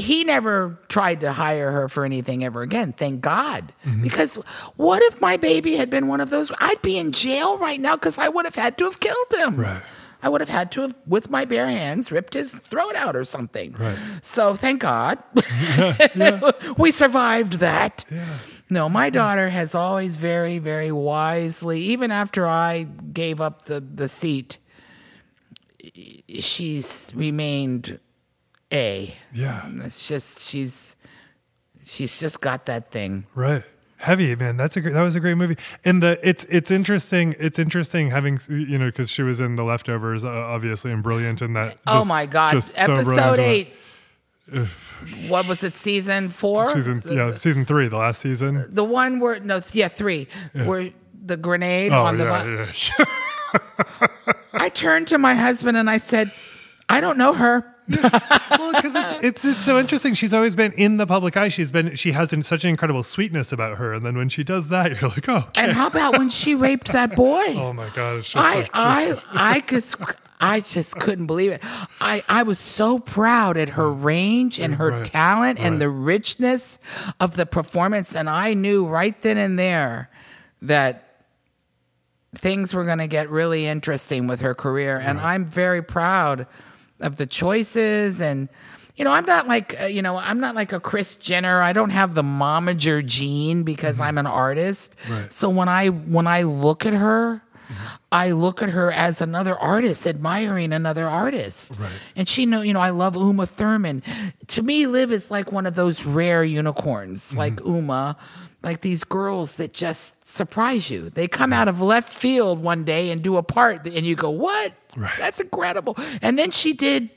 [0.00, 2.92] he never tried to hire her for anything ever again.
[2.92, 3.72] Thank God.
[3.84, 4.02] Mm-hmm.
[4.02, 4.36] Because
[4.76, 6.50] what if my baby had been one of those?
[6.58, 9.56] I'd be in jail right now because I would have had to have killed him.
[9.56, 9.82] Right.
[10.22, 13.24] I would have had to have, with my bare hands, ripped his throat out or
[13.24, 13.72] something.
[13.72, 13.98] Right.
[14.20, 15.18] So thank God
[16.78, 18.04] we survived that.
[18.68, 24.08] No, my daughter has always very, very wisely, even after I gave up the, the
[24.08, 24.58] seat,
[26.38, 27.98] she's remained
[28.72, 29.14] A.
[29.32, 29.68] Yeah.
[29.84, 30.96] It's just she's
[31.84, 33.26] she's just got that thing.
[33.34, 33.64] Right.
[33.96, 37.34] Heavy man, that's a great, that was a great movie, and the it's it's interesting.
[37.38, 41.42] It's interesting having you know because she was in the leftovers, uh, obviously, and brilliant
[41.42, 41.76] in that.
[41.86, 42.52] oh my God!
[42.52, 43.74] just so Episode eight.
[45.28, 45.74] what was it?
[45.74, 46.70] Season four.
[46.70, 48.66] Season yeah, season three, the last season.
[48.70, 50.28] The one where no, yeah, three.
[50.54, 50.90] Where
[51.22, 52.24] the grenade Oh on the.
[52.24, 53.04] yeah, bu-
[53.98, 54.06] yeah.
[54.54, 56.32] I turned to my husband and I said,
[56.88, 57.69] "I don't know her."
[58.58, 60.14] well, because it's, it's it's so interesting.
[60.14, 61.48] She's always been in the public eye.
[61.48, 64.68] She's been she has such an incredible sweetness about her, and then when she does
[64.68, 65.62] that, you're like, oh, okay.
[65.62, 67.44] And how about when she raped that boy?
[67.56, 69.96] oh my god, it's just I like, I I just
[70.40, 71.62] I just couldn't believe it.
[72.00, 75.78] I I was so proud at her range and her Right, talent and right.
[75.80, 76.78] the richness
[77.18, 80.10] of the performance and I knew right then and there
[80.62, 81.06] that
[82.34, 86.46] things were going to get really interesting with her career and I'm very proud
[87.00, 88.48] of the choices and
[88.96, 91.62] you know, I'm not like uh, you know, I'm not like a Kris Jenner.
[91.62, 94.94] I don't have the momager gene because I'm an artist.
[95.08, 95.32] Right.
[95.32, 97.40] So when I when I look at her,
[98.12, 101.70] I look at her as another artist, admiring another artist.
[101.78, 101.92] Right.
[102.16, 104.02] And she know, you know, I love Uma Thurman.
[104.48, 107.38] To me, Liv is like one of those rare unicorns, Mm-hmm.
[107.38, 108.16] like Uma,
[108.62, 111.10] like these girls that just surprise you.
[111.10, 114.30] They come out of left field one day and do a part, and you go,
[114.30, 114.72] "What?
[114.96, 115.12] Right.
[115.18, 117.10] That's incredible!" And then she did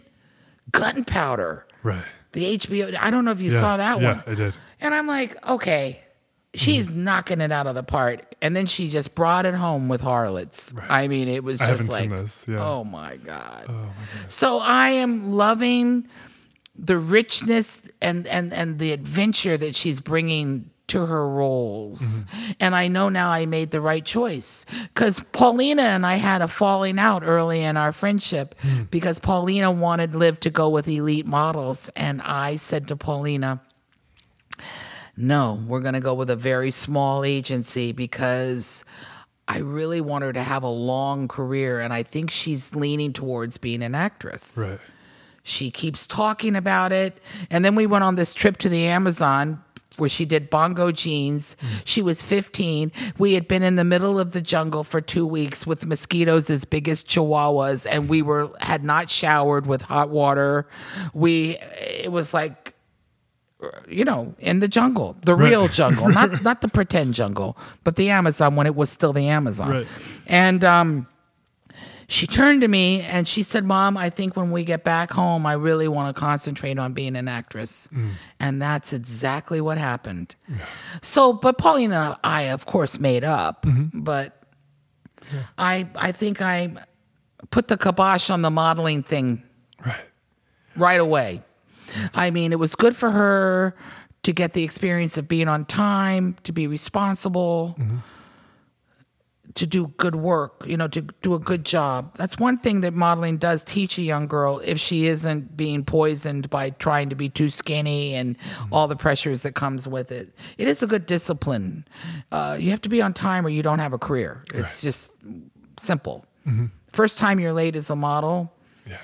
[0.71, 2.03] Gunpowder, right.
[2.31, 2.97] the HBO.
[2.99, 4.23] I don't know if you Yeah, saw that yeah, one.
[4.27, 4.53] I did.
[4.81, 6.01] And I'm like, okay,
[6.53, 7.03] she's Mm-hmm.
[7.03, 8.33] knocking it out of the park.
[8.41, 10.73] And then she just brought it home with Harlots.
[10.89, 12.09] I mean, it was just like,
[12.47, 12.65] yeah.
[12.65, 13.69] oh my God.
[14.27, 16.07] So I am loving
[16.75, 22.01] the richness and, and, and the adventure that she's bringing to her roles.
[22.01, 22.51] Mm-hmm.
[22.59, 26.47] And I know now I made the right choice because Paulina and I had a
[26.47, 28.83] falling out early in our friendship Hmm.
[28.91, 31.89] because Paulina wanted Liv to go with elite models.
[31.95, 33.61] And I said to Paulina,
[35.15, 38.83] no, we're going to go with a very small agency because
[39.47, 41.79] I really want her to have a long career.
[41.79, 44.57] And I think she's leaning towards being an actress.
[44.57, 44.79] Right.
[45.43, 47.19] She keeps talking about it.
[47.49, 49.61] And then we went on this trip to the Amazon
[49.97, 51.55] where she did bongo jeans.
[51.85, 52.91] She was 15.
[53.17, 56.65] We had been in the middle of the jungle for 2 weeks with mosquitoes as
[56.65, 60.67] big as chihuahuas and we were had not showered with hot water.
[61.13, 62.73] We it was like
[63.87, 68.09] you know, in the jungle, the real jungle, not not the pretend jungle, but the
[68.09, 69.71] Amazon when it was still the Amazon.
[69.71, 69.87] Right.
[70.27, 71.07] And um
[72.13, 75.45] she turned to me and she said, Mom, I think when we get back home,
[75.45, 77.87] I really want to concentrate on being an actress.
[77.91, 78.11] Mm.
[78.39, 80.35] And that's exactly what happened.
[81.01, 84.01] So, but Paulina I, of course, made up, mm-hmm.
[84.01, 84.43] but
[85.57, 86.73] I, I think I
[87.49, 89.43] put the kibosh on the modeling thing
[89.85, 90.05] Right.
[90.77, 91.41] right away.
[92.13, 93.75] I mean, it was good for her
[94.23, 97.97] to get the experience of being on time, to be responsible, mm-hmm.
[99.55, 102.15] To do good work, you know, to do a good job.
[102.17, 106.49] That's one thing that modeling does teach a young girl if she isn't being poisoned
[106.49, 108.73] by trying to be too skinny and mm-hmm.
[108.73, 110.33] all the pressures that comes with it.
[110.57, 111.85] It is a good discipline.
[112.31, 114.43] Uh, you have to be on time or you don't have a career.
[114.53, 115.11] It's just
[115.77, 116.25] simple.
[116.47, 116.65] Mm-hmm.
[116.91, 118.51] First time you're late as a model,
[118.87, 118.97] Yeah.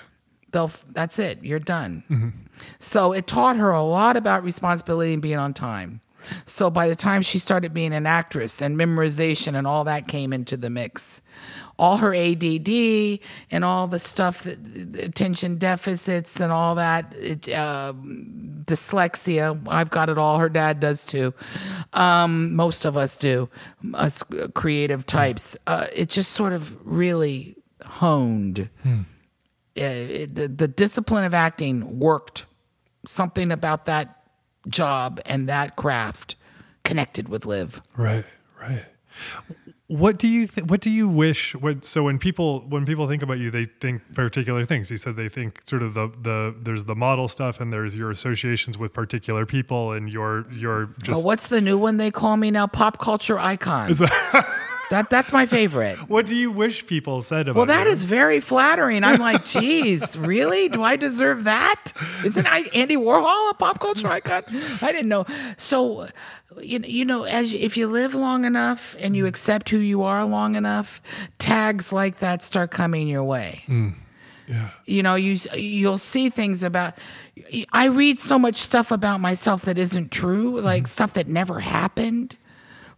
[0.51, 2.29] they'll that's it you're done mm-hmm.
[2.79, 6.01] so it taught her a lot about responsibility and being on time
[6.45, 10.33] so by the time she started being an actress and memorization and all that came
[10.33, 11.21] into the mix
[11.77, 12.43] all her add
[13.51, 20.09] and all the stuff the attention deficits and all that it, um, dyslexia i've got
[20.09, 21.33] it all her dad does too.
[21.93, 23.49] Um, most of us do
[23.93, 25.57] us creative types.
[25.67, 28.69] Uh, it just sort of really honed.
[29.77, 32.45] Uh, it, the, the discipline of acting worked.
[33.05, 34.18] Something about that
[34.69, 36.35] job and that craft
[36.83, 37.81] connected with Liv.
[37.97, 38.25] Right,
[38.59, 38.85] right.
[39.87, 43.23] What do you th- what do you wish what so when people when people think
[43.23, 44.91] about you they think particular things.
[44.91, 48.11] You said they think sort of the the there's the model stuff and there's your
[48.11, 52.11] associations with particular people and your your oh, just Oh, what's the new one they
[52.11, 52.67] call me now?
[52.67, 53.95] Pop culture icon.
[54.89, 55.97] that that's my favorite.
[56.09, 57.93] What do you wish people said about Well, that you?
[57.93, 59.03] is very flattering.
[59.03, 60.69] I'm like, geez, really?
[60.69, 61.93] Do I deserve that?
[62.25, 64.43] Isn't I Andy Warhol a pop culture icon?
[64.81, 65.25] I didn't know.
[65.57, 66.07] So,
[66.61, 70.25] you, you know, as if you live long enough and you accept who you are
[70.25, 71.01] long enough,
[71.37, 73.63] tags like that start coming your way.
[73.67, 73.95] Mm,
[74.47, 74.69] yeah.
[74.85, 76.95] You know, you you'll see things about.
[77.71, 80.87] I read so much stuff about myself that isn't true, like mm-hmm.
[80.87, 82.35] stuff that never happened.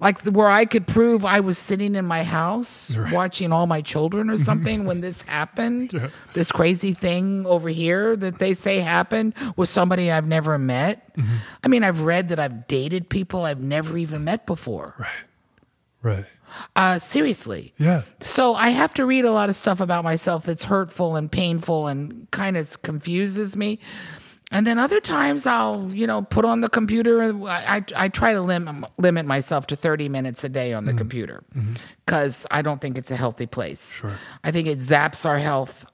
[0.01, 4.29] Like where I could prove I was sitting in my house watching all my children
[4.31, 5.93] or something when this happened.
[6.01, 6.09] Yeah.
[6.33, 11.15] This crazy thing over here that they say happened with somebody I've never met.
[11.63, 14.95] I mean, I've read that I've dated people I've never even met before.
[14.97, 15.09] Right.
[16.01, 16.25] Right.
[16.75, 17.73] Uh, seriously.
[17.77, 18.01] Yeah.
[18.19, 21.87] So I have to read a lot of stuff about myself that's hurtful and painful
[21.87, 23.79] and kind of confuses me.
[24.51, 27.23] And then other times I'll, you know, put on the computer.
[27.23, 30.93] I, I, I try to lim- limit myself to 30 minutes a day on the
[30.93, 31.43] computer
[32.05, 33.93] because I don't think it's a healthy place.
[33.93, 34.17] Sure.
[34.43, 35.85] I think it zaps our health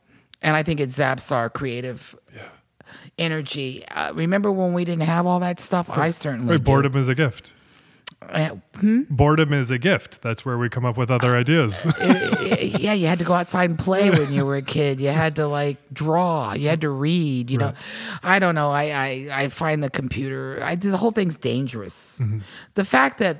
[0.41, 2.15] and I think it zaps our creative
[3.17, 3.85] energy.
[3.89, 5.89] Uh, remember when we didn't have all that stuff?
[5.89, 7.53] I certainly Right, boredom is a gift.
[8.21, 8.55] Uh,
[9.09, 10.21] Boredom is a gift.
[10.21, 11.85] That's where we come up with other ideas.
[12.01, 14.99] yeah, you had to go outside and play when you were a kid.
[14.99, 16.53] You had to like draw.
[16.53, 17.49] You had to read.
[17.49, 17.73] You know,
[18.23, 18.71] I don't know.
[18.71, 20.59] I I, I find the computer.
[20.61, 22.19] I the whole thing's dangerous.
[22.73, 23.37] The fact that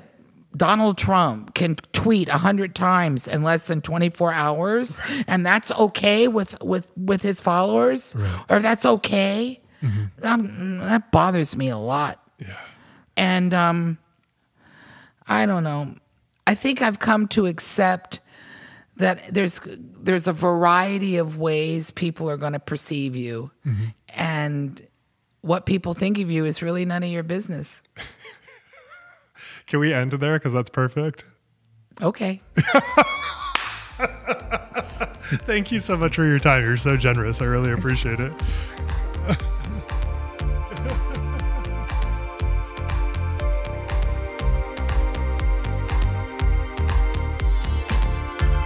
[0.56, 5.70] Donald Trump can tweet a hundred times in less than twenty four hours, and that's
[5.72, 8.14] okay with with with his followers,
[8.48, 9.60] or that's okay.
[10.22, 12.22] Um, that bothers me a lot.
[12.38, 12.56] yeah.
[13.16, 13.98] And um,
[15.28, 15.94] I don't know.
[16.46, 18.20] I think I've come to accept
[18.96, 23.84] that there's there's a variety of ways people are going to perceive you, mm-hmm.
[24.08, 24.86] and
[25.42, 27.80] what people think of you is really none of your business.
[29.66, 30.38] Can we end there?
[30.38, 31.24] Because that's perfect.
[32.00, 32.40] Okay.
[35.44, 36.64] Thank you so much for your time.
[36.64, 37.42] You're so generous.
[37.42, 38.32] I really appreciate it.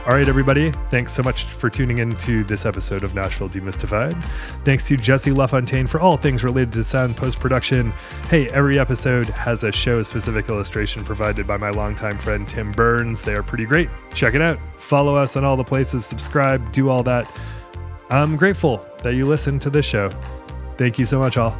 [0.04, 0.72] All right, everybody.
[0.90, 4.20] Thanks so much for tuning in to this episode of Nashville Demystified.
[4.64, 7.92] Thanks to Jesse LaFontaine for all things related to sound post production.
[8.28, 13.22] Hey, every episode has a show specific illustration provided by my longtime friend Tim Burns.
[13.22, 13.90] They are pretty great.
[14.12, 14.58] Check it out.
[14.76, 17.30] Follow us on all the places, subscribe, do all that.
[18.10, 20.10] I'm grateful that you listen to this show.
[20.78, 21.56] Thank you so much, all.